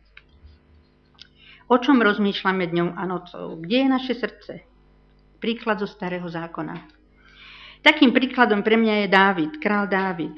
O 1.72 1.76
čom 1.80 2.04
rozmýšľame 2.04 2.68
dňom 2.68 3.00
a 3.00 3.04
nocou? 3.08 3.56
Kde 3.62 3.78
je 3.78 3.88
naše 3.88 4.14
srdce? 4.18 4.54
Príklad 5.40 5.80
zo 5.80 5.88
starého 5.88 6.28
zákona. 6.28 6.76
Takým 7.82 8.14
príkladom 8.14 8.62
pre 8.62 8.78
mňa 8.78 9.06
je 9.06 9.08
Dávid, 9.08 9.52
král 9.58 9.90
Dávid. 9.90 10.36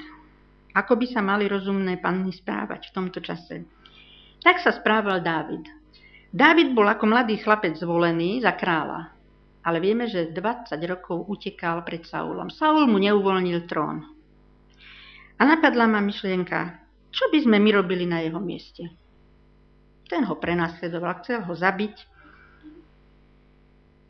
Ako 0.72 0.96
by 0.96 1.06
sa 1.10 1.20
mali 1.20 1.50
rozumné 1.50 2.00
panny 2.00 2.32
správať 2.32 2.88
v 2.88 2.94
tomto 2.94 3.20
čase? 3.20 3.66
Tak 4.40 4.62
sa 4.62 4.72
správal 4.72 5.20
Dávid. 5.20 5.66
Dávid 6.32 6.72
bol 6.72 6.88
ako 6.88 7.04
mladý 7.10 7.38
chlapec 7.42 7.76
zvolený 7.76 8.42
za 8.42 8.56
kráľa 8.56 9.14
ale 9.64 9.80
vieme, 9.80 10.04
že 10.04 10.28
20 10.28 10.76
rokov 10.84 11.24
utekal 11.24 11.80
pred 11.88 12.04
Saulom. 12.04 12.52
Saul 12.52 12.84
mu 12.84 13.00
neuvoľnil 13.00 13.64
trón. 13.64 14.04
A 15.40 15.42
napadla 15.42 15.88
ma 15.88 16.04
myšlienka, 16.04 16.83
Čo 17.14 17.30
by 17.30 17.38
sme 17.46 17.62
my 17.62 17.70
robili 17.70 18.10
na 18.10 18.26
jeho 18.26 18.42
mieste? 18.42 18.90
Ten 20.10 20.26
ho 20.26 20.34
prenasledoval, 20.34 21.22
chcel 21.22 21.46
ho 21.46 21.54
zabiť. 21.54 21.96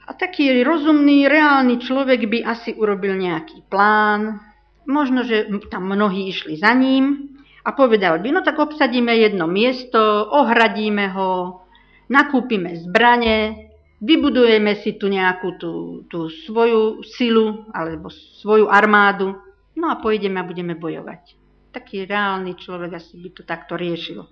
A 0.08 0.16
taký 0.16 0.64
rozumný, 0.64 1.28
reálny 1.28 1.84
človek 1.84 2.24
by 2.24 2.38
asi 2.48 2.72
urobil 2.72 3.20
nejaký 3.20 3.68
plán. 3.68 4.40
Možno, 4.88 5.20
že 5.24 5.48
tam 5.68 5.84
mnohí 5.84 6.32
išli 6.32 6.56
za 6.56 6.72
ním 6.72 7.36
a 7.64 7.72
povedal 7.72 8.20
by, 8.20 8.28
no 8.32 8.40
tak 8.44 8.60
obsadíme 8.60 9.16
jedno 9.16 9.48
miesto, 9.48 10.00
ohradíme 10.28 11.08
ho, 11.16 11.64
nakúpime 12.12 12.76
zbrane, 12.84 13.72
vybudujeme 14.04 14.76
si 14.84 15.00
tu 15.00 15.08
nejakú 15.08 15.56
tú, 15.56 15.72
tú 16.12 16.28
svoju 16.28 17.00
silu 17.04 17.64
alebo 17.72 18.12
svoju 18.44 18.68
armádu, 18.68 19.40
no 19.72 19.88
a 19.88 19.96
pôjdeme 19.96 20.36
a 20.36 20.44
budeme 20.44 20.76
bojovať. 20.76 21.43
Taký 21.74 22.06
reálny 22.06 22.54
človek 22.54 23.02
asi 23.02 23.18
by 23.18 23.28
to 23.34 23.42
takto 23.42 23.74
riešil. 23.74 24.22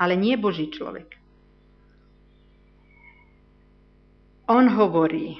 Ale 0.00 0.16
nie 0.16 0.40
Boží 0.40 0.72
človek. 0.72 1.20
On 4.48 4.64
hovorí, 4.64 5.36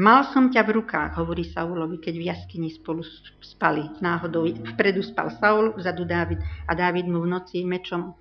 mal 0.00 0.24
som 0.32 0.48
ťa 0.48 0.64
v 0.64 0.80
rukách, 0.80 1.20
hovorí 1.20 1.44
Saulovi, 1.44 2.00
keď 2.00 2.14
v 2.16 2.26
jaskyni 2.32 2.68
spolu 2.72 3.04
spali. 3.44 3.84
Náhodou 4.00 4.48
vpredu 4.48 5.04
spal 5.04 5.30
Saul, 5.36 5.76
vzadu 5.76 6.08
Dávid 6.08 6.40
a 6.66 6.72
Dávid 6.72 7.04
mu 7.04 7.20
v 7.20 7.36
noci 7.36 7.62
mečom 7.68 8.16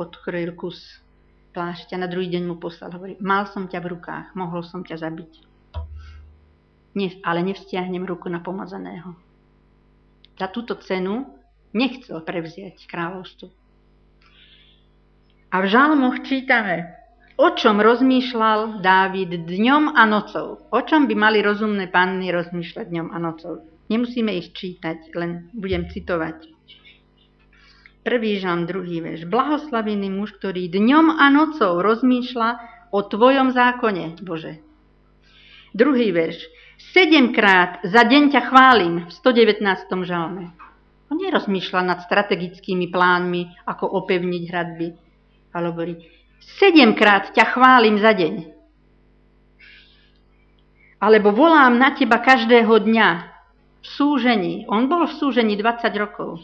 odkrojil 0.00 0.56
kus 0.56 0.80
plášťa. 1.52 2.00
Na 2.00 2.08
druhý 2.08 2.32
deň 2.32 2.42
mu 2.48 2.56
poslal, 2.56 2.96
hovorí, 2.96 3.20
mal 3.20 3.44
som 3.46 3.68
ťa 3.68 3.78
v 3.84 3.90
rukách, 3.92 4.26
mohol 4.34 4.64
som 4.64 4.80
ťa 4.82 4.96
zabiť. 5.04 5.32
Nie, 6.98 7.22
ale 7.22 7.46
nevzťahnem 7.46 8.02
ruku 8.02 8.26
na 8.26 8.42
pomazaného. 8.42 9.29
Za 10.40 10.48
túto 10.48 10.80
cenu 10.80 11.28
nechcel 11.76 12.24
prevziať 12.24 12.88
kráľovstvo. 12.88 13.52
A 15.52 15.56
v 15.60 15.66
žalmoch 15.68 16.24
čítame, 16.24 16.96
o 17.36 17.52
čom 17.52 17.76
rozmýšľal 17.76 18.80
Dávid 18.80 19.36
dňom 19.36 19.92
a 19.92 20.08
nocou. 20.08 20.64
O 20.72 20.80
čom 20.80 21.04
by 21.04 21.12
mali 21.12 21.44
rozumné 21.44 21.92
panny 21.92 22.32
rozmýšľať 22.32 22.86
dňom 22.88 23.08
a 23.12 23.18
nocou. 23.20 23.68
Nemusíme 23.92 24.32
ich 24.32 24.56
čítať, 24.56 25.12
len 25.12 25.52
budem 25.52 25.92
citovať. 25.92 26.48
Prvý 28.00 28.40
žalm, 28.40 28.64
druhý 28.64 29.04
verš. 29.04 29.28
Blahoslavený 29.28 30.08
muž, 30.08 30.40
ktorý 30.40 30.72
dňom 30.72 31.20
a 31.20 31.28
nocou 31.28 31.84
rozmýšľa 31.84 32.48
o 32.96 33.04
tvojom 33.04 33.52
zákone, 33.52 34.16
Bože. 34.24 34.64
Druhý 35.76 36.16
verš. 36.16 36.40
Sedemkrát 36.88 37.84
za 37.84 38.00
deň 38.08 38.32
ťa 38.32 38.42
chválim 38.48 39.04
v 39.04 39.10
119. 39.12 39.60
žalme. 40.08 40.48
On 41.12 41.20
nerozmýšľa 41.20 41.80
nad 41.84 41.98
strategickými 42.08 42.88
plánmi, 42.88 43.68
ako 43.68 43.84
opevniť 44.00 44.42
hradby, 44.48 44.88
ale 45.52 45.64
hovorí, 45.68 45.94
Sedemkrát 46.40 47.36
ťa 47.36 47.44
chválim 47.52 48.00
za 48.00 48.16
deň. 48.16 48.34
Alebo 51.04 51.36
volám 51.36 51.76
na 51.76 51.92
teba 51.92 52.16
každého 52.16 52.72
dňa 52.80 53.08
v 53.80 53.86
súžení. 53.86 54.54
On 54.68 54.88
bol 54.88 55.04
v 55.04 55.16
súžení 55.20 55.56
20 55.60 55.84
rokov. 56.00 56.40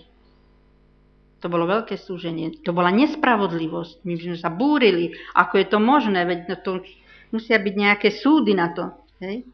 To 1.41 1.47
bolo 1.49 1.69
veľké 1.69 1.97
súženie. 2.01 2.61
To 2.65 2.73
bola 2.73 2.93
nespravodlivosť. 2.93 4.05
My 4.05 4.15
sme 4.17 4.37
sa 4.37 4.49
búrili, 4.49 5.13
ako 5.37 5.61
je 5.61 5.67
to 5.69 5.79
možné, 5.81 6.25
veď 6.25 6.61
to 6.61 6.81
musia 7.33 7.61
byť 7.61 7.75
nejaké 7.77 8.09
súdy 8.09 8.57
na 8.57 8.73
to. 8.73 8.93
Hej? 9.21 9.45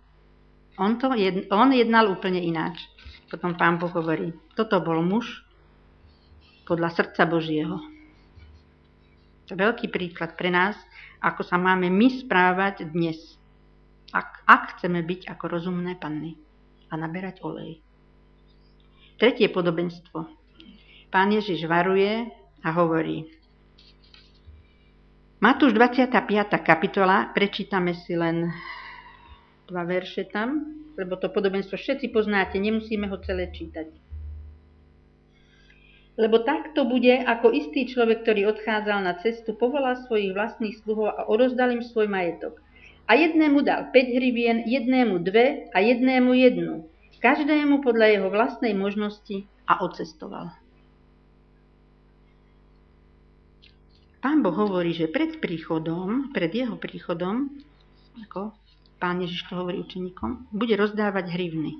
On, 0.80 0.96
to 0.96 1.12
jed, 1.12 1.52
on 1.52 1.72
jednal 1.72 2.08
úplne 2.08 2.40
ináč. 2.40 2.80
Potom 3.28 3.56
pán 3.56 3.80
Boh 3.80 3.92
hovorí, 3.92 4.32
toto 4.56 4.80
bol 4.80 5.00
muž 5.00 5.44
podľa 6.68 6.92
srdca 6.92 7.24
Božieho. 7.28 7.80
To 9.48 9.56
je 9.56 9.60
veľký 9.60 9.88
príklad 9.92 10.36
pre 10.36 10.48
nás, 10.48 10.76
ako 11.20 11.44
sa 11.44 11.60
máme 11.60 11.92
my 11.92 12.08
správať 12.24 12.88
dnes, 12.88 13.18
ak, 14.12 14.44
ak 14.48 14.62
chceme 14.76 15.00
byť 15.04 15.28
ako 15.32 15.44
rozumné 15.48 15.96
panny 15.96 16.36
a 16.88 16.94
naberať 16.96 17.40
olej. 17.44 17.80
Tretie 19.16 19.48
podobenstvo. 19.48 20.18
Pán 21.12 21.28
Ježiš 21.32 21.68
varuje 21.68 22.28
a 22.64 22.68
hovorí. 22.72 23.28
Matúš 25.42 25.74
25. 25.74 26.14
kapitola, 26.62 27.32
prečítame 27.34 27.98
si 27.98 28.14
len 28.14 28.46
dva 29.72 29.88
verše 29.88 30.28
tam, 30.28 30.76
lebo 31.00 31.16
to 31.16 31.32
podobenstvo 31.32 31.80
všetci 31.80 32.12
poznáte, 32.12 32.60
nemusíme 32.60 33.08
ho 33.08 33.16
celé 33.24 33.48
čítať. 33.48 33.88
Lebo 36.20 36.44
takto 36.44 36.84
bude, 36.84 37.24
ako 37.24 37.56
istý 37.56 37.88
človek, 37.88 38.20
ktorý 38.20 38.52
odchádzal 38.52 39.00
na 39.00 39.16
cestu, 39.24 39.56
povolal 39.56 39.96
svojich 40.04 40.36
vlastných 40.36 40.76
sluhov 40.84 41.08
a 41.08 41.24
odozdal 41.24 41.72
im 41.72 41.80
svoj 41.80 42.04
majetok. 42.04 42.60
A 43.08 43.16
jednému 43.16 43.64
dal 43.64 43.88
5 43.88 43.96
hrivien, 44.20 44.68
jednému 44.68 45.24
dve 45.24 45.72
a 45.72 45.80
jednému 45.80 46.36
jednu. 46.36 46.84
Každému 47.24 47.80
podľa 47.80 48.18
jeho 48.18 48.28
vlastnej 48.28 48.76
možnosti 48.76 49.48
a 49.64 49.80
odcestoval. 49.80 50.52
Pán 54.22 54.38
Boh 54.42 54.54
hovorí, 54.54 54.94
že 54.94 55.10
pred 55.10 55.42
príchodom, 55.42 56.30
pred 56.30 56.50
jeho 56.54 56.78
príchodom, 56.78 57.50
ako 58.22 58.54
pán 59.02 59.18
Ježiš 59.18 59.50
to 59.50 59.58
hovorí 59.58 59.82
učeníkom, 59.82 60.54
bude 60.54 60.78
rozdávať 60.78 61.34
hrivny. 61.34 61.74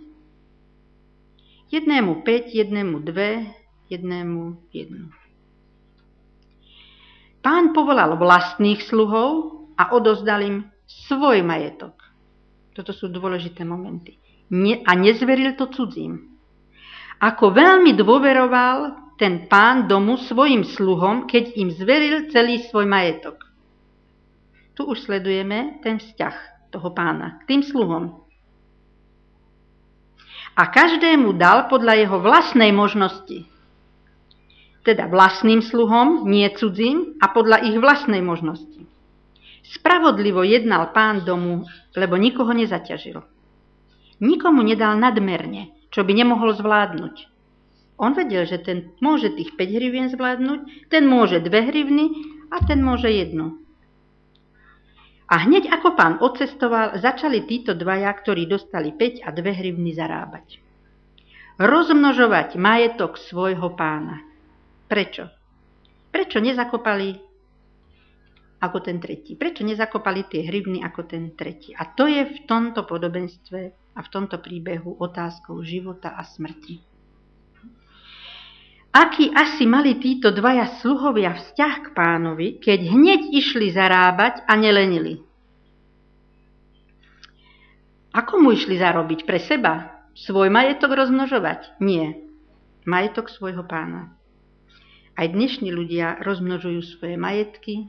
Jednému 1.70 2.26
5, 2.26 2.50
jednému 2.50 2.98
2, 3.06 3.94
jednému 3.94 4.42
jednu. 4.74 5.06
Pán 7.38 7.70
povolal 7.70 8.18
vlastných 8.18 8.82
sluhov 8.82 9.54
a 9.78 9.94
odozdal 9.94 10.42
im 10.42 10.56
svoj 11.06 11.46
majetok. 11.46 11.94
Toto 12.74 12.90
sú 12.90 13.06
dôležité 13.06 13.62
momenty. 13.62 14.18
Ne, 14.50 14.82
a 14.82 14.98
nezveril 14.98 15.54
to 15.54 15.70
cudzím. 15.70 16.34
Ako 17.22 17.54
veľmi 17.54 17.94
dôveroval 17.94 18.98
ten 19.14 19.46
pán 19.46 19.86
domu 19.86 20.18
svojim 20.18 20.66
sluhom, 20.66 21.30
keď 21.30 21.54
im 21.54 21.70
zveril 21.70 22.34
celý 22.34 22.66
svoj 22.66 22.90
majetok. 22.90 23.38
Tu 24.74 24.82
už 24.82 25.06
sledujeme 25.06 25.78
ten 25.86 26.02
vzťah 26.02 26.52
toho 26.72 26.88
pána 26.90 27.38
k 27.44 27.54
tým 27.54 27.62
sluhom. 27.62 28.24
A 30.56 30.68
každému 30.68 31.36
dal 31.36 31.68
podľa 31.68 32.00
jeho 32.00 32.18
vlastnej 32.20 32.72
možnosti 32.72 33.52
teda 34.82 35.06
vlastným 35.06 35.62
sluhom, 35.62 36.26
nie 36.26 36.46
cudzím 36.50 37.14
a 37.22 37.30
podľa 37.30 37.62
ich 37.70 37.78
vlastnej 37.78 38.18
možnosti. 38.18 38.82
Spravodlivo 39.62 40.42
jednal 40.42 40.90
pán 40.90 41.22
domu, 41.22 41.64
lebo 41.94 42.18
nikoho 42.18 42.50
nezaťažil. 42.50 43.22
Nikomu 44.18 44.66
nedal 44.66 44.98
nadmerne, 44.98 45.70
čo 45.94 46.02
by 46.02 46.12
nemohol 46.12 46.54
zvládnuť. 46.58 47.30
On 48.02 48.10
vedel, 48.10 48.42
že 48.42 48.58
ten 48.58 48.90
môže 48.98 49.30
tých 49.30 49.54
5 49.54 49.78
hrivien 49.78 50.10
zvládnuť, 50.10 50.90
ten 50.90 51.06
môže 51.06 51.38
2 51.38 51.46
hrivny 51.46 52.10
a 52.50 52.58
ten 52.66 52.82
môže 52.82 53.06
jednu. 53.06 53.61
A 55.32 55.48
hneď 55.48 55.72
ako 55.72 55.96
pán 55.96 56.20
odcestoval, 56.20 57.00
začali 57.00 57.48
títo 57.48 57.72
dvaja, 57.72 58.12
ktorí 58.12 58.44
dostali 58.44 58.92
5 58.92 59.24
a 59.24 59.32
2 59.32 59.40
hrivny 59.64 59.96
zarábať. 59.96 60.60
Rozmnožovať 61.56 62.60
majetok 62.60 63.16
svojho 63.16 63.72
pána. 63.72 64.20
Prečo? 64.92 65.32
Prečo 66.12 66.36
nezakopali 66.36 67.16
ako 68.60 68.78
ten 68.84 69.00
tretí? 69.00 69.32
Prečo 69.32 69.64
nezakopali 69.64 70.28
tie 70.28 70.44
hrivny 70.44 70.84
ako 70.84 71.08
ten 71.08 71.32
tretí? 71.32 71.72
A 71.72 71.88
to 71.88 72.04
je 72.04 72.28
v 72.28 72.38
tomto 72.44 72.84
podobenstve 72.84 73.60
a 73.96 74.00
v 74.04 74.08
tomto 74.12 74.36
príbehu 74.36 75.00
otázkou 75.00 75.64
života 75.64 76.12
a 76.12 76.28
smrti. 76.28 76.91
Aký 78.92 79.32
asi 79.32 79.64
mali 79.64 79.96
títo 79.96 80.36
dvaja 80.36 80.84
sluhovia 80.84 81.32
vzťah 81.32 81.74
k 81.80 81.86
pánovi, 81.96 82.60
keď 82.60 82.92
hneď 82.92 83.20
išli 83.32 83.72
zarábať 83.72 84.44
a 84.44 84.52
nelenili? 84.52 85.24
Ako 88.12 88.44
mu 88.44 88.52
išli 88.52 88.76
zarobiť? 88.76 89.24
Pre 89.24 89.40
seba? 89.40 90.04
Svoj 90.12 90.52
majetok 90.52 90.92
rozmnožovať? 90.92 91.80
Nie. 91.80 92.20
Majetok 92.84 93.32
svojho 93.32 93.64
pána. 93.64 94.12
Aj 95.16 95.24
dnešní 95.24 95.72
ľudia 95.72 96.20
rozmnožujú 96.20 96.84
svoje 96.84 97.16
majetky 97.16 97.88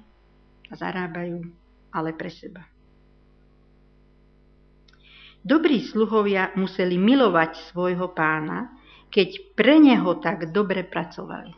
a 0.72 0.80
zarábajú, 0.80 1.44
ale 1.92 2.16
pre 2.16 2.32
seba. 2.32 2.64
Dobrí 5.44 5.84
sluhovia 5.84 6.56
museli 6.56 6.96
milovať 6.96 7.76
svojho 7.76 8.16
pána, 8.16 8.72
keď 9.14 9.54
pre 9.54 9.78
neho 9.78 10.18
tak 10.18 10.50
dobre 10.50 10.82
pracovali. 10.82 11.54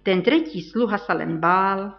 Ten 0.00 0.24
tretí 0.24 0.64
sluha 0.64 0.96
sa 0.96 1.12
len 1.12 1.36
bál 1.36 1.92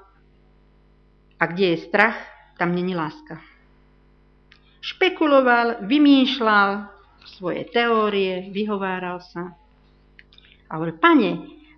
a 1.38 1.44
kde 1.46 1.78
je 1.78 1.86
strach, 1.86 2.18
tam 2.58 2.74
není 2.74 2.98
láska. 2.98 3.38
Špekuloval, 4.84 5.86
vymýšľal, 5.88 6.92
svoje 7.40 7.64
teórie, 7.72 8.52
vyhováral 8.52 9.24
sa. 9.24 9.56
A 10.68 10.76
hovoril, 10.76 11.00
pane, 11.00 11.32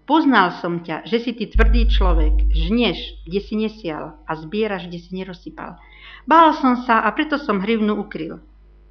poznal 0.10 0.58
som 0.58 0.82
ťa, 0.82 1.06
že 1.06 1.22
si 1.22 1.38
ty 1.38 1.46
tvrdý 1.46 1.86
človek, 1.86 2.50
žneš, 2.50 2.98
kde 3.30 3.40
si 3.46 3.54
nesial 3.54 4.18
a 4.26 4.32
zbieraš, 4.34 4.90
kde 4.90 4.98
si 4.98 5.12
nerosypal. 5.14 5.78
Bál 6.26 6.58
som 6.58 6.82
sa 6.82 7.06
a 7.06 7.10
preto 7.14 7.38
som 7.38 7.62
hrivnu 7.62 7.94
ukryl. 8.02 8.42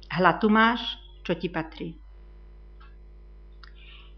Hla 0.07 0.39
tu 0.39 0.47
máš, 0.47 0.79
čo 1.25 1.33
ti 1.33 1.49
patrí. 1.49 1.97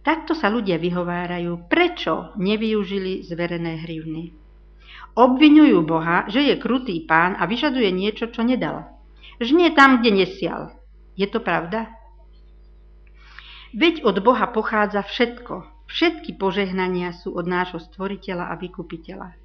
Takto 0.04 0.36
sa 0.36 0.48
ľudia 0.48 0.80
vyhovárajú, 0.80 1.68
prečo 1.68 2.32
nevyužili 2.40 3.28
zverené 3.28 3.84
hrivny. 3.84 4.32
Obvinujú 5.20 5.84
Boha, 5.84 6.30
že 6.32 6.48
je 6.48 6.56
krutý 6.56 7.04
pán 7.04 7.36
a 7.36 7.44
vyžaduje 7.44 7.92
niečo, 7.92 8.32
čo 8.32 8.46
nedal. 8.46 8.88
Žnie 9.44 9.76
tam, 9.76 10.00
kde 10.00 10.24
nesial. 10.24 10.72
Je 11.20 11.28
to 11.28 11.44
pravda? 11.44 11.92
Veď 13.76 14.08
od 14.08 14.24
Boha 14.24 14.48
pochádza 14.48 15.04
všetko. 15.04 15.68
Všetky 15.92 16.40
požehnania 16.40 17.12
sú 17.12 17.36
od 17.36 17.44
nášho 17.44 17.84
stvoriteľa 17.84 18.48
a 18.48 18.56
vykupiteľa. 18.56 19.36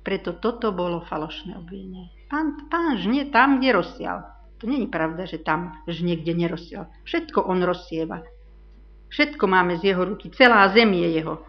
Preto 0.00 0.32
toto 0.40 0.72
bolo 0.72 1.04
falošné 1.04 1.52
obvinenie. 1.52 2.10
Pán, 2.32 2.66
pán 2.72 2.96
žnie 2.96 3.28
tam, 3.28 3.60
kde 3.60 3.76
rozsial. 3.76 4.31
To 4.62 4.70
není 4.70 4.86
pravda, 4.86 5.26
že 5.26 5.42
tam 5.42 5.82
žnie, 5.90 6.22
kde 6.22 6.38
nerosial. 6.38 6.86
Všetko 7.02 7.42
on 7.42 7.66
rozsieva. 7.66 8.22
Všetko 9.10 9.44
máme 9.50 9.74
z 9.82 9.90
jeho 9.90 10.06
ruky, 10.06 10.30
celá 10.30 10.70
zem 10.70 10.94
je 10.94 11.18
jeho. 11.18 11.42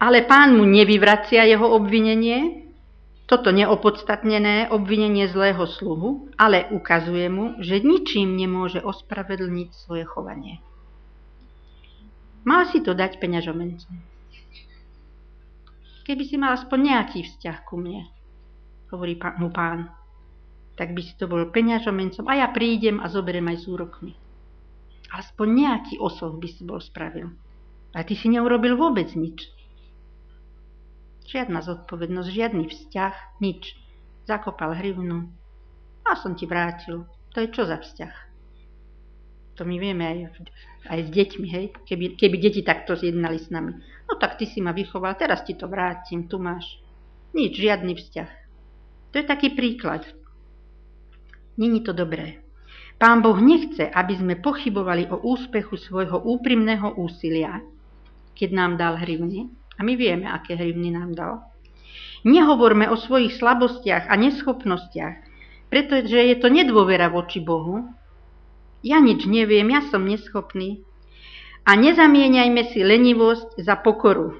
Ale 0.00 0.24
pán 0.24 0.56
mu 0.56 0.64
nevyvracia 0.64 1.44
jeho 1.44 1.68
obvinenie, 1.76 2.64
toto 3.28 3.52
neopodstatnené 3.52 4.72
obvinenie 4.72 5.28
zlého 5.28 5.68
sluhu, 5.68 6.32
ale 6.40 6.72
ukazuje 6.72 7.28
mu, 7.28 7.60
že 7.60 7.84
ničím 7.84 8.32
nemôže 8.32 8.80
ospravedlniť 8.80 9.68
svoje 9.76 10.08
chovanie. 10.08 10.64
Mal 12.48 12.64
si 12.72 12.80
to 12.80 12.96
dať 12.96 13.20
peňažomencom. 13.20 13.92
Keby 16.06 16.22
si 16.22 16.38
mal 16.40 16.56
aspoň 16.56 16.78
nejaký 16.80 17.28
vzťah 17.28 17.56
ku 17.66 17.76
mne, 17.76 18.08
hovorí 18.94 19.18
mu 19.42 19.50
pán, 19.50 19.90
tak 20.76 20.92
by 20.92 21.00
si 21.00 21.16
to 21.16 21.24
bol 21.24 21.48
peňažomencom 21.48 22.28
a 22.28 22.44
ja 22.44 22.48
prídem 22.52 23.00
a 23.00 23.08
zoberiem 23.08 23.48
aj 23.48 23.58
s 23.58 23.66
úrokmi. 23.66 24.12
Aspoň 25.08 25.48
nejaký 25.48 25.94
osoch 25.96 26.36
by 26.36 26.48
si 26.52 26.62
bol 26.62 26.78
spravil. 26.78 27.32
A 27.96 28.04
ty 28.04 28.12
si 28.12 28.28
neurobil 28.28 28.76
vôbec 28.76 29.08
nič. 29.16 29.48
Žiadna 31.26 31.64
zodpovednosť, 31.64 32.28
žiadny 32.28 32.64
vzťah, 32.68 33.40
nič. 33.40 33.72
Zakopal 34.28 34.76
hrivnu. 34.76 35.32
A 36.04 36.14
som 36.14 36.36
ti 36.36 36.44
vrátil. 36.44 37.08
To 37.32 37.36
je 37.40 37.48
čo 37.50 37.64
za 37.64 37.80
vzťah? 37.80 38.14
To 39.56 39.64
my 39.64 39.80
vieme 39.80 40.04
aj, 40.04 40.18
aj 40.92 41.00
s 41.00 41.10
deťmi, 41.10 41.48
hej? 41.48 41.66
Keby, 41.88 42.20
keby 42.20 42.36
deti 42.36 42.60
takto 42.60 42.92
zjednali 42.92 43.40
s 43.40 43.48
nami. 43.48 43.72
No 44.04 44.20
tak 44.20 44.36
ty 44.36 44.44
si 44.44 44.60
ma 44.60 44.76
vychoval, 44.76 45.16
teraz 45.16 45.42
ti 45.48 45.56
to 45.56 45.64
vrátim, 45.64 46.28
tu 46.28 46.36
máš. 46.36 46.76
Nič, 47.32 47.56
žiadny 47.56 47.96
vzťah. 47.96 48.30
To 49.12 49.14
je 49.16 49.24
taký 49.24 49.56
príklad. 49.56 50.04
Není 51.56 51.80
to 51.80 51.92
dobré. 51.92 52.44
Pán 52.96 53.20
Boh 53.20 53.36
nechce, 53.36 53.88
aby 53.92 54.16
sme 54.16 54.40
pochybovali 54.40 55.12
o 55.12 55.20
úspechu 55.20 55.76
svojho 55.76 56.16
úprimného 56.24 56.96
úsilia, 56.96 57.60
keď 58.32 58.50
nám 58.52 58.80
dal 58.80 58.96
hrivny. 58.96 59.52
A 59.76 59.84
my 59.84 59.92
vieme, 59.92 60.24
aké 60.24 60.56
hrivny 60.56 60.88
nám 60.88 61.12
dal. 61.12 61.44
Nehovorme 62.24 62.88
o 62.88 62.96
svojich 62.96 63.36
slabostiach 63.36 64.08
a 64.08 64.14
neschopnostiach, 64.16 65.16
pretože 65.68 66.16
je 66.16 66.36
to 66.40 66.48
nedôvera 66.48 67.12
voči 67.12 67.44
Bohu. 67.44 67.84
Ja 68.80 68.96
nič 69.04 69.28
neviem, 69.28 69.68
ja 69.68 69.84
som 69.92 70.08
neschopný. 70.08 70.80
A 71.68 71.76
nezamieňajme 71.76 72.72
si 72.72 72.80
lenivosť 72.80 73.60
za 73.60 73.76
pokoru. 73.76 74.32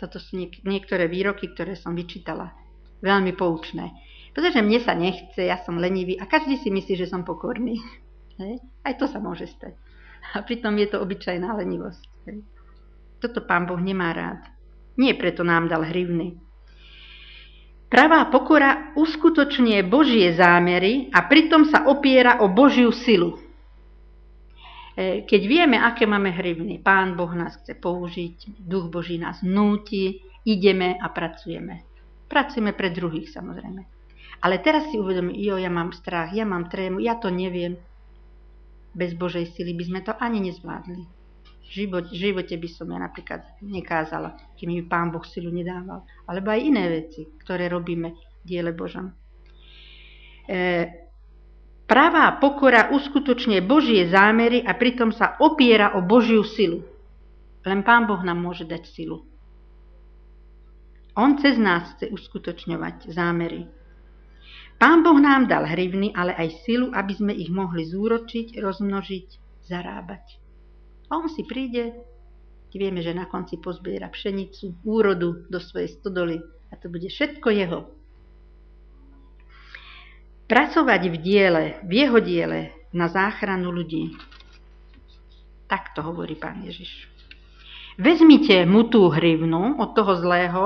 Toto 0.00 0.16
sú 0.16 0.40
niektoré 0.64 1.04
výroky, 1.10 1.52
ktoré 1.52 1.76
som 1.76 1.92
vyčítala. 1.92 2.56
Veľmi 3.04 3.36
poučné. 3.36 3.92
Pretože 4.34 4.66
mne 4.66 4.82
sa 4.82 4.98
nechce, 4.98 5.38
ja 5.38 5.62
som 5.62 5.78
lenivý 5.78 6.18
a 6.18 6.26
každý 6.26 6.58
si 6.58 6.68
myslí, 6.74 6.98
že 6.98 7.06
som 7.06 7.22
pokorný. 7.22 7.78
Hej? 8.42 8.58
Aj 8.82 8.94
to 8.98 9.06
sa 9.06 9.22
môže 9.22 9.46
stať. 9.46 9.78
A 10.34 10.42
pritom 10.42 10.74
je 10.74 10.90
to 10.90 10.98
obyčajná 10.98 11.54
lenivosť. 11.54 12.02
Hej? 12.26 12.42
Toto 13.22 13.46
pán 13.46 13.70
Boh 13.70 13.78
nemá 13.78 14.10
rád. 14.10 14.42
Nie 14.98 15.14
preto 15.14 15.46
nám 15.46 15.70
dal 15.70 15.86
hrivny. 15.86 16.34
Pravá 17.86 18.26
pokora 18.26 18.90
uskutočňuje 18.98 19.86
Božie 19.86 20.34
zámery 20.34 21.14
a 21.14 21.30
pritom 21.30 21.62
sa 21.70 21.86
opiera 21.86 22.42
o 22.42 22.50
Božiu 22.50 22.90
silu. 22.90 23.38
E, 24.98 25.22
keď 25.22 25.42
vieme, 25.46 25.78
aké 25.78 26.02
máme 26.02 26.34
hrivny, 26.34 26.82
Pán 26.82 27.14
Boh 27.14 27.30
nás 27.38 27.54
chce 27.62 27.78
použiť, 27.78 28.58
Duch 28.58 28.90
Boží 28.90 29.14
nás 29.14 29.46
núti, 29.46 30.26
ideme 30.42 30.98
a 30.98 31.06
pracujeme. 31.06 31.86
Pracujeme 32.26 32.74
pre 32.74 32.90
druhých 32.90 33.30
samozrejme. 33.30 33.93
Ale 34.44 34.60
teraz 34.60 34.92
si 34.92 35.00
uvedomím, 35.00 35.40
jo, 35.40 35.56
ja 35.56 35.72
mám 35.72 35.96
strach, 35.96 36.28
ja 36.36 36.44
mám 36.44 36.68
trému, 36.68 37.00
ja 37.00 37.16
to 37.16 37.32
neviem. 37.32 37.80
Bez 38.92 39.16
Božej 39.16 39.56
sily 39.56 39.72
by 39.72 39.84
sme 39.88 40.00
to 40.04 40.12
ani 40.20 40.44
nezvládli. 40.44 41.02
V 41.64 41.70
živote, 41.72 42.12
živote 42.12 42.54
by 42.60 42.68
som 42.68 42.92
ja 42.92 43.00
napríklad 43.00 43.40
nekázala, 43.64 44.36
kým 44.60 44.68
mi 44.68 44.84
Pán 44.84 45.08
Boh 45.08 45.24
silu 45.24 45.48
nedával. 45.48 46.04
Alebo 46.28 46.52
aj 46.52 46.60
iné 46.60 46.84
veci, 46.92 47.24
ktoré 47.40 47.72
robíme 47.72 48.12
v 48.12 48.44
diele 48.44 48.76
Božom. 48.76 49.16
E, 50.44 50.92
pravá 51.88 52.36
pokora 52.36 52.92
uskutočne 52.92 53.64
Božie 53.64 54.12
zámery 54.12 54.60
a 54.60 54.76
pritom 54.76 55.08
sa 55.08 55.40
opiera 55.40 55.96
o 55.96 56.04
Božiu 56.04 56.44
silu. 56.44 56.84
Len 57.64 57.80
Pán 57.80 58.04
Boh 58.04 58.20
nám 58.20 58.44
môže 58.44 58.68
dať 58.68 58.92
silu. 58.92 59.24
On 61.16 61.32
cez 61.40 61.56
nás 61.56 61.96
chce 61.96 62.12
uskutočňovať 62.12 63.08
zámery. 63.08 63.83
Pán 64.78 65.00
Boh 65.06 65.16
nám 65.16 65.46
dal 65.46 65.64
hrivny, 65.64 66.12
ale 66.12 66.34
aj 66.34 66.66
silu, 66.66 66.90
aby 66.92 67.12
sme 67.14 67.32
ich 67.32 67.48
mohli 67.48 67.86
zúročiť, 67.86 68.58
rozmnožiť, 68.58 69.28
zarábať. 69.64 70.24
On 71.08 71.24
si 71.30 71.46
príde, 71.46 71.94
vieme, 72.74 73.00
že 73.00 73.14
na 73.14 73.30
konci 73.30 73.62
pozbiera 73.62 74.10
pšenicu, 74.10 74.82
úrodu 74.82 75.46
do 75.46 75.62
svojej 75.62 75.94
stodoly 75.94 76.42
a 76.68 76.74
to 76.74 76.90
bude 76.90 77.06
všetko 77.06 77.48
jeho. 77.54 77.80
Pracovať 80.50 81.02
v 81.08 81.16
diele, 81.22 81.64
v 81.86 81.92
jeho 82.04 82.18
diele 82.20 82.74
na 82.92 83.08
záchranu 83.08 83.72
ľudí. 83.72 84.12
Tak 85.70 85.96
to 85.96 86.04
hovorí 86.04 86.36
pán 86.36 86.60
Ježiš. 86.66 87.13
Vezmite 87.94 88.66
mu 88.66 88.90
tú 88.90 89.06
hrivnu 89.06 89.78
od 89.78 89.94
toho 89.94 90.18
zlého 90.18 90.64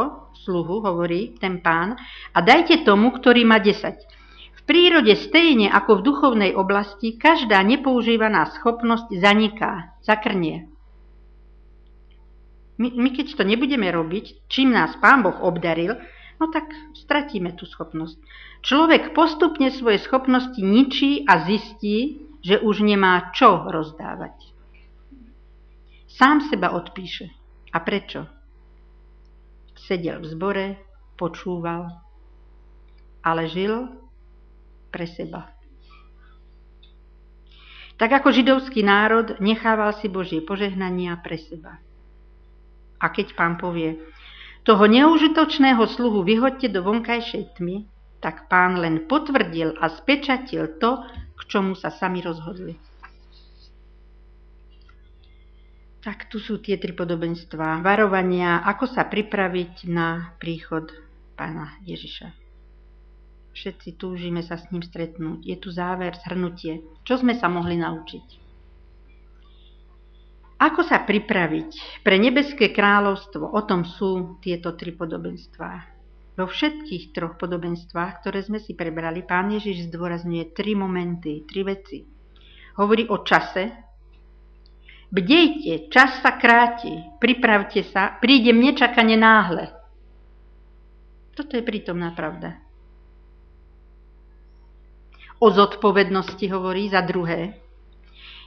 sluhu, 0.48 0.80
hovorí 0.80 1.36
ten 1.36 1.60
pán, 1.60 1.92
a 2.32 2.38
dajte 2.40 2.88
tomu, 2.88 3.12
ktorý 3.12 3.44
má 3.44 3.60
10. 3.60 4.00
V 4.56 4.60
prírode 4.64 5.12
stejne 5.12 5.68
ako 5.68 6.00
v 6.00 6.04
duchovnej 6.08 6.52
oblasti 6.56 7.20
každá 7.20 7.60
nepoužívaná 7.60 8.48
schopnosť 8.56 9.12
zaniká, 9.20 9.92
zakrnie. 10.00 10.72
My, 12.80 12.94
my 12.94 13.10
keď 13.12 13.36
to 13.36 13.44
nebudeme 13.44 13.90
robiť, 13.92 14.48
čím 14.48 14.72
nás 14.72 14.96
pán 14.96 15.20
Boh 15.20 15.36
obdaril, 15.44 16.00
no 16.40 16.48
tak 16.48 16.72
stratíme 16.96 17.52
tú 17.58 17.68
schopnosť. 17.68 18.16
Človek 18.64 19.12
postupne 19.12 19.68
svoje 19.68 20.00
schopnosti 20.00 20.56
ničí 20.56 21.28
a 21.28 21.44
zistí, 21.44 22.24
že 22.40 22.56
už 22.62 22.86
nemá 22.86 23.34
čo 23.34 23.66
rozdávať. 23.68 24.57
Sám 26.18 26.50
seba 26.50 26.74
odpíše. 26.74 27.30
A 27.70 27.78
prečo? 27.78 28.26
Sedel 29.78 30.18
v 30.18 30.26
zbore, 30.26 30.66
počúval, 31.14 31.94
ale 33.22 33.46
žil 33.46 33.86
pre 34.90 35.06
seba. 35.06 35.46
Tak 38.02 38.10
ako 38.18 38.34
židovský 38.34 38.82
národ 38.82 39.38
nechával 39.38 39.94
si 39.94 40.10
Božie 40.10 40.42
požehnania 40.42 41.14
pre 41.22 41.38
seba. 41.38 41.78
A 42.98 43.14
keď 43.14 43.38
pán 43.38 43.54
povie, 43.54 44.02
toho 44.66 44.90
neužitočného 44.90 45.86
sluhu 45.86 46.26
vyhoďte 46.26 46.74
do 46.74 46.82
vonkajšej 46.82 47.62
tmy, 47.62 47.86
tak 48.18 48.50
pán 48.50 48.82
len 48.82 49.06
potvrdil 49.06 49.78
a 49.78 49.86
spečatil 49.86 50.82
to, 50.82 50.98
k 51.38 51.40
čomu 51.46 51.78
sa 51.78 51.94
sami 51.94 52.18
rozhodli. 52.26 52.74
Tak 55.98 56.30
tu 56.30 56.38
sú 56.38 56.62
tie 56.62 56.78
tri 56.78 56.94
podobenstvá. 56.94 57.82
Varovania, 57.82 58.62
ako 58.62 58.86
sa 58.86 59.02
pripraviť 59.06 59.90
na 59.90 60.32
príchod 60.38 60.88
pána 61.34 61.74
Ježiša. 61.82 62.30
Všetci 63.58 63.98
túžime 63.98 64.46
sa 64.46 64.54
s 64.54 64.70
ním 64.70 64.86
stretnúť. 64.86 65.42
Je 65.42 65.58
tu 65.58 65.74
záver, 65.74 66.14
zhrnutie. 66.22 66.86
Čo 67.02 67.26
sme 67.26 67.34
sa 67.34 67.50
mohli 67.50 67.74
naučiť? 67.74 68.46
Ako 70.58 70.82
sa 70.82 71.02
pripraviť 71.02 72.02
pre 72.02 72.18
nebeské 72.18 72.70
kráľovstvo? 72.74 73.50
O 73.50 73.60
tom 73.66 73.86
sú 73.86 74.38
tieto 74.42 74.74
tri 74.74 74.90
podobenstvá. 74.90 75.86
Vo 76.38 76.46
všetkých 76.46 77.10
troch 77.10 77.34
podobenstvách, 77.34 78.22
ktoré 78.22 78.42
sme 78.46 78.62
si 78.62 78.74
prebrali, 78.78 79.26
pán 79.26 79.50
Ježiš 79.50 79.90
zdôrazňuje 79.90 80.54
tri 80.54 80.78
momenty, 80.78 81.42
tri 81.46 81.66
veci. 81.66 82.06
hovorí 82.78 83.10
o 83.10 83.22
čase. 83.26 83.87
Bdejte, 85.08 85.88
čas 85.88 86.20
sa 86.20 86.36
kráti, 86.36 86.92
pripravte 87.16 87.80
sa, 87.80 88.20
prídem 88.20 88.60
nečakane 88.60 89.16
náhle. 89.16 89.72
Toto 91.32 91.56
je 91.56 91.64
prítomná 91.64 92.12
pravda. 92.12 92.60
O 95.40 95.48
zodpovednosti 95.48 96.44
hovorí 96.52 96.92
za 96.92 97.00
druhé. 97.00 97.56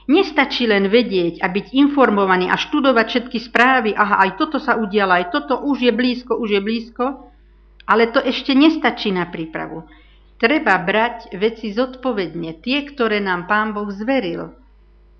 Nestačí 0.06 0.68
len 0.70 0.86
vedieť 0.86 1.42
a 1.42 1.50
byť 1.50 1.72
informovaný 1.72 2.46
a 2.46 2.58
študovať 2.58 3.06
všetky 3.06 3.38
správy, 3.42 3.90
aha, 3.94 4.22
aj 4.28 4.30
toto 4.38 4.62
sa 4.62 4.78
udialo, 4.78 5.18
aj 5.18 5.34
toto 5.34 5.62
už 5.66 5.88
je 5.88 5.92
blízko, 5.94 6.38
už 6.38 6.58
je 6.58 6.62
blízko, 6.62 7.32
ale 7.86 8.10
to 8.14 8.22
ešte 8.22 8.54
nestačí 8.54 9.10
na 9.10 9.26
prípravu. 9.26 9.82
Treba 10.38 10.78
brať 10.78 11.34
veci 11.38 11.70
zodpovedne, 11.74 12.58
tie, 12.62 12.86
ktoré 12.86 13.18
nám 13.22 13.46
Pán 13.46 13.74
Boh 13.74 13.90
zveril. 13.90 14.61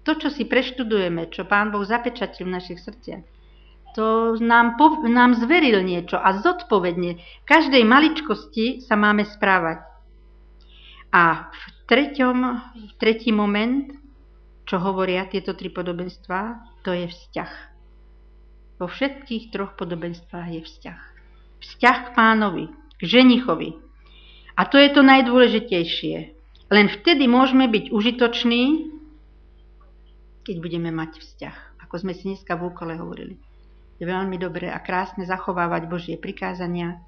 To, 0.03 0.19
čo 0.19 0.29
si 0.35 0.43
preštudujeme, 0.43 1.31
čo 1.31 1.47
Pán 1.47 1.71
Boh 1.71 1.87
zapečatil 1.87 2.51
v 2.51 2.55
našich 2.59 2.83
srdciach, 2.83 3.23
to 3.93 4.35
nám, 4.41 4.81
pov- 4.81 5.05
nám 5.05 5.37
zveril 5.37 5.85
niečo 5.85 6.17
a 6.17 6.33
zodpovedne. 6.41 7.21
Každej 7.45 7.85
maličkosti 7.85 8.81
sa 8.81 8.97
máme 8.97 9.29
správať. 9.29 9.85
A 11.13 11.53
v, 11.53 11.63
treťom, 11.93 12.37
v 12.73 12.93
tretí 12.97 13.31
moment, 13.37 13.93
čo 14.65 14.81
hovoria 14.81 15.29
tieto 15.29 15.53
tri 15.53 15.69
podobenstvá, 15.69 16.65
to 16.89 16.97
je 16.97 17.05
vzťah. 17.13 17.53
Vo 18.81 18.89
všetkých 18.89 19.53
troch 19.53 19.77
podobenstvách 19.77 20.49
je 20.57 20.61
vzťah. 20.65 21.01
Vzťah 21.61 21.97
k 22.01 22.09
pánovi, 22.17 22.73
k 22.97 23.03
ženichovi, 23.05 23.77
a 24.57 24.69
to 24.69 24.77
je 24.77 24.89
to 24.93 25.01
najdôležitejšie. 25.01 26.17
Len 26.73 26.87
vtedy 26.89 27.25
môžeme 27.29 27.69
byť 27.69 27.93
užitoční, 27.93 28.89
keď 30.43 30.57
budeme 30.59 30.91
mať 30.91 31.23
vzťah. 31.23 31.57
Ako 31.87 32.03
sme 32.03 32.13
si 32.15 32.31
dneska 32.31 32.59
v 32.59 32.71
úkole 32.71 32.99
hovorili. 32.99 33.39
Je 34.03 34.05
veľmi 34.07 34.35
dobré 34.39 34.67
a 34.67 34.83
krásne 34.83 35.23
zachovávať 35.23 35.87
Božie 35.87 36.17
prikázania, 36.19 36.99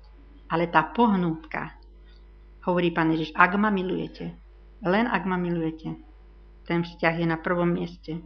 ale 0.47 0.71
tá 0.71 0.87
pohnútka, 0.87 1.75
hovorí 2.63 2.95
Pán 2.95 3.11
Ježiš, 3.11 3.35
ak 3.35 3.59
ma 3.59 3.75
milujete, 3.75 4.39
len 4.87 5.11
ak 5.11 5.27
ma 5.27 5.35
milujete, 5.35 5.99
ten 6.65 6.87
vzťah 6.87 7.15
je 7.21 7.27
na 7.27 7.37
prvom 7.37 7.69
mieste. 7.69 8.23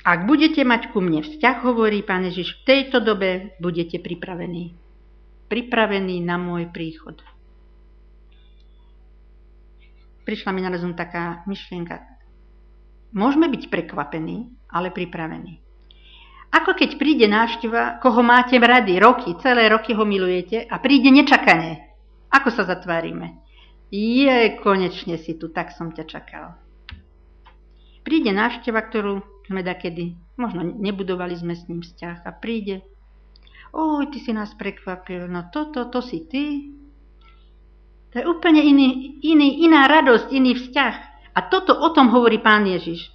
Ak 0.00 0.24
budete 0.24 0.64
mať 0.64 0.96
ku 0.96 1.04
mne 1.04 1.20
vzťah, 1.20 1.56
hovorí 1.60 2.00
Pán 2.00 2.24
Ježiš, 2.24 2.56
v 2.56 2.64
tejto 2.64 3.04
dobe 3.04 3.52
budete 3.60 4.00
pripravení. 4.00 4.72
Pripravení 5.52 6.24
na 6.24 6.40
môj 6.40 6.72
príchod. 6.72 7.20
Prišla 10.24 10.50
mi 10.52 10.60
na 10.60 10.70
rozum 10.70 10.92
taká 10.92 11.42
myšlienka. 11.48 12.04
Môžeme 13.10 13.50
byť 13.50 13.72
prekvapení, 13.72 14.52
ale 14.70 14.94
pripravení. 14.94 15.58
Ako 16.50 16.74
keď 16.74 16.98
príde 16.98 17.26
návšteva, 17.30 18.02
koho 18.02 18.26
máte 18.26 18.58
rady, 18.58 18.98
roky, 18.98 19.38
celé 19.38 19.70
roky 19.70 19.94
ho 19.94 20.02
milujete 20.02 20.66
a 20.66 20.82
príde 20.82 21.10
nečakanie. 21.10 21.94
Ako 22.30 22.50
sa 22.50 22.66
zatvárime? 22.66 23.38
Je, 23.90 24.58
konečne 24.62 25.18
si 25.18 25.34
tu, 25.38 25.50
tak 25.50 25.74
som 25.74 25.90
ťa 25.94 26.04
čakal. 26.06 26.54
Príde 28.06 28.30
návšteva, 28.34 28.82
ktorú 28.86 29.22
sme 29.50 29.66
dakedy, 29.66 30.14
možno 30.38 30.62
nebudovali 30.62 31.34
sme 31.34 31.58
s 31.58 31.66
ním 31.66 31.82
vzťah 31.82 32.22
a 32.22 32.30
príde, 32.30 32.86
oj, 33.74 34.10
ty 34.14 34.22
si 34.22 34.30
nás 34.30 34.54
prekvapil, 34.54 35.26
no 35.26 35.50
toto, 35.50 35.90
to 35.90 35.98
si 36.02 36.26
ty. 36.30 36.70
To 38.10 38.14
je 38.18 38.24
úplne 38.26 38.58
iný, 38.58 39.18
iný, 39.22 39.62
iná 39.64 39.86
radosť, 39.86 40.34
iný 40.34 40.58
vzťah. 40.58 40.94
A 41.34 41.38
toto 41.46 41.78
o 41.78 41.88
tom 41.94 42.10
hovorí 42.10 42.42
pán 42.42 42.66
Ježiš. 42.66 43.06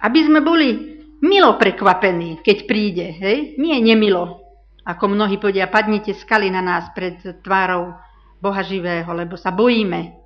Aby 0.00 0.24
sme 0.24 0.40
boli 0.40 0.96
milo 1.20 1.60
prekvapení, 1.60 2.40
keď 2.40 2.58
príde, 2.64 3.06
hej? 3.20 3.60
Nie 3.60 3.80
nemilo. 3.80 4.40
Ako 4.86 5.12
mnohí 5.12 5.36
povedia, 5.36 5.68
padnite 5.68 6.16
skaly 6.16 6.48
na 6.48 6.64
nás 6.64 6.88
pred 6.96 7.20
tvárou 7.44 7.92
Boha 8.40 8.62
živého, 8.64 9.08
lebo 9.12 9.36
sa 9.36 9.52
bojíme. 9.52 10.16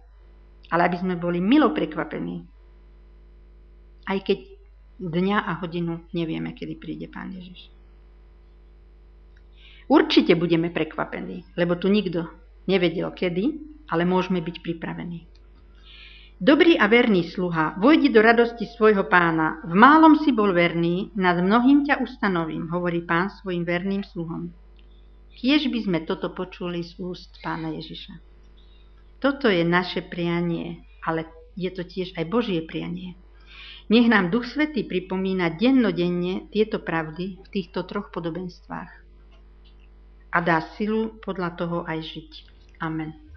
Ale 0.70 0.86
aby 0.86 0.96
sme 1.02 1.18
boli 1.18 1.42
milo 1.42 1.74
prekvapení 1.74 2.50
aj 4.10 4.18
keď 4.26 4.38
dňa 4.98 5.38
a 5.46 5.52
hodinu 5.62 6.02
nevieme, 6.10 6.50
kedy 6.52 6.74
príde 6.76 7.06
Pán 7.06 7.30
Ježiš. 7.30 7.70
Určite 9.86 10.34
budeme 10.34 10.70
prekvapení, 10.70 11.54
lebo 11.54 11.78
tu 11.78 11.86
nikto 11.90 12.26
nevedel 12.68 13.12
kedy, 13.14 13.56
ale 13.90 14.06
môžeme 14.06 14.40
byť 14.44 14.56
pripravení. 14.62 15.30
Dobrý 16.40 16.80
a 16.80 16.88
verný 16.88 17.28
sluha, 17.28 17.76
vojdi 17.76 18.08
do 18.08 18.24
radosti 18.24 18.64
svojho 18.64 19.04
pána. 19.12 19.60
V 19.60 19.76
málom 19.76 20.16
si 20.24 20.32
bol 20.32 20.56
verný, 20.56 21.12
nad 21.12 21.36
mnohým 21.36 21.84
ťa 21.84 22.00
ustanovím, 22.00 22.72
hovorí 22.72 23.04
pán 23.04 23.28
svojim 23.28 23.60
verným 23.60 24.00
sluhom. 24.00 24.48
Kiež 25.36 25.68
by 25.68 25.78
sme 25.84 25.98
toto 26.08 26.32
počuli 26.32 26.80
z 26.80 26.96
úst 26.96 27.36
pána 27.44 27.76
Ježiša. 27.76 28.14
Toto 29.20 29.52
je 29.52 29.60
naše 29.68 30.00
prianie, 30.00 30.80
ale 31.04 31.28
je 31.60 31.68
to 31.68 31.84
tiež 31.84 32.16
aj 32.16 32.24
Božie 32.32 32.64
prianie. 32.64 33.20
Nech 33.92 34.08
nám 34.08 34.32
Duch 34.32 34.48
Svetý 34.48 34.88
pripomína 34.88 35.60
dennodenne 35.60 36.48
tieto 36.48 36.80
pravdy 36.80 37.36
v 37.36 37.46
týchto 37.52 37.84
troch 37.84 38.08
podobenstvách 38.08 38.99
a 40.30 40.38
dá 40.40 40.62
silu 40.78 41.18
podľa 41.22 41.58
toho 41.58 41.78
aj 41.86 41.98
žiť. 42.02 42.30
Amen. 42.80 43.29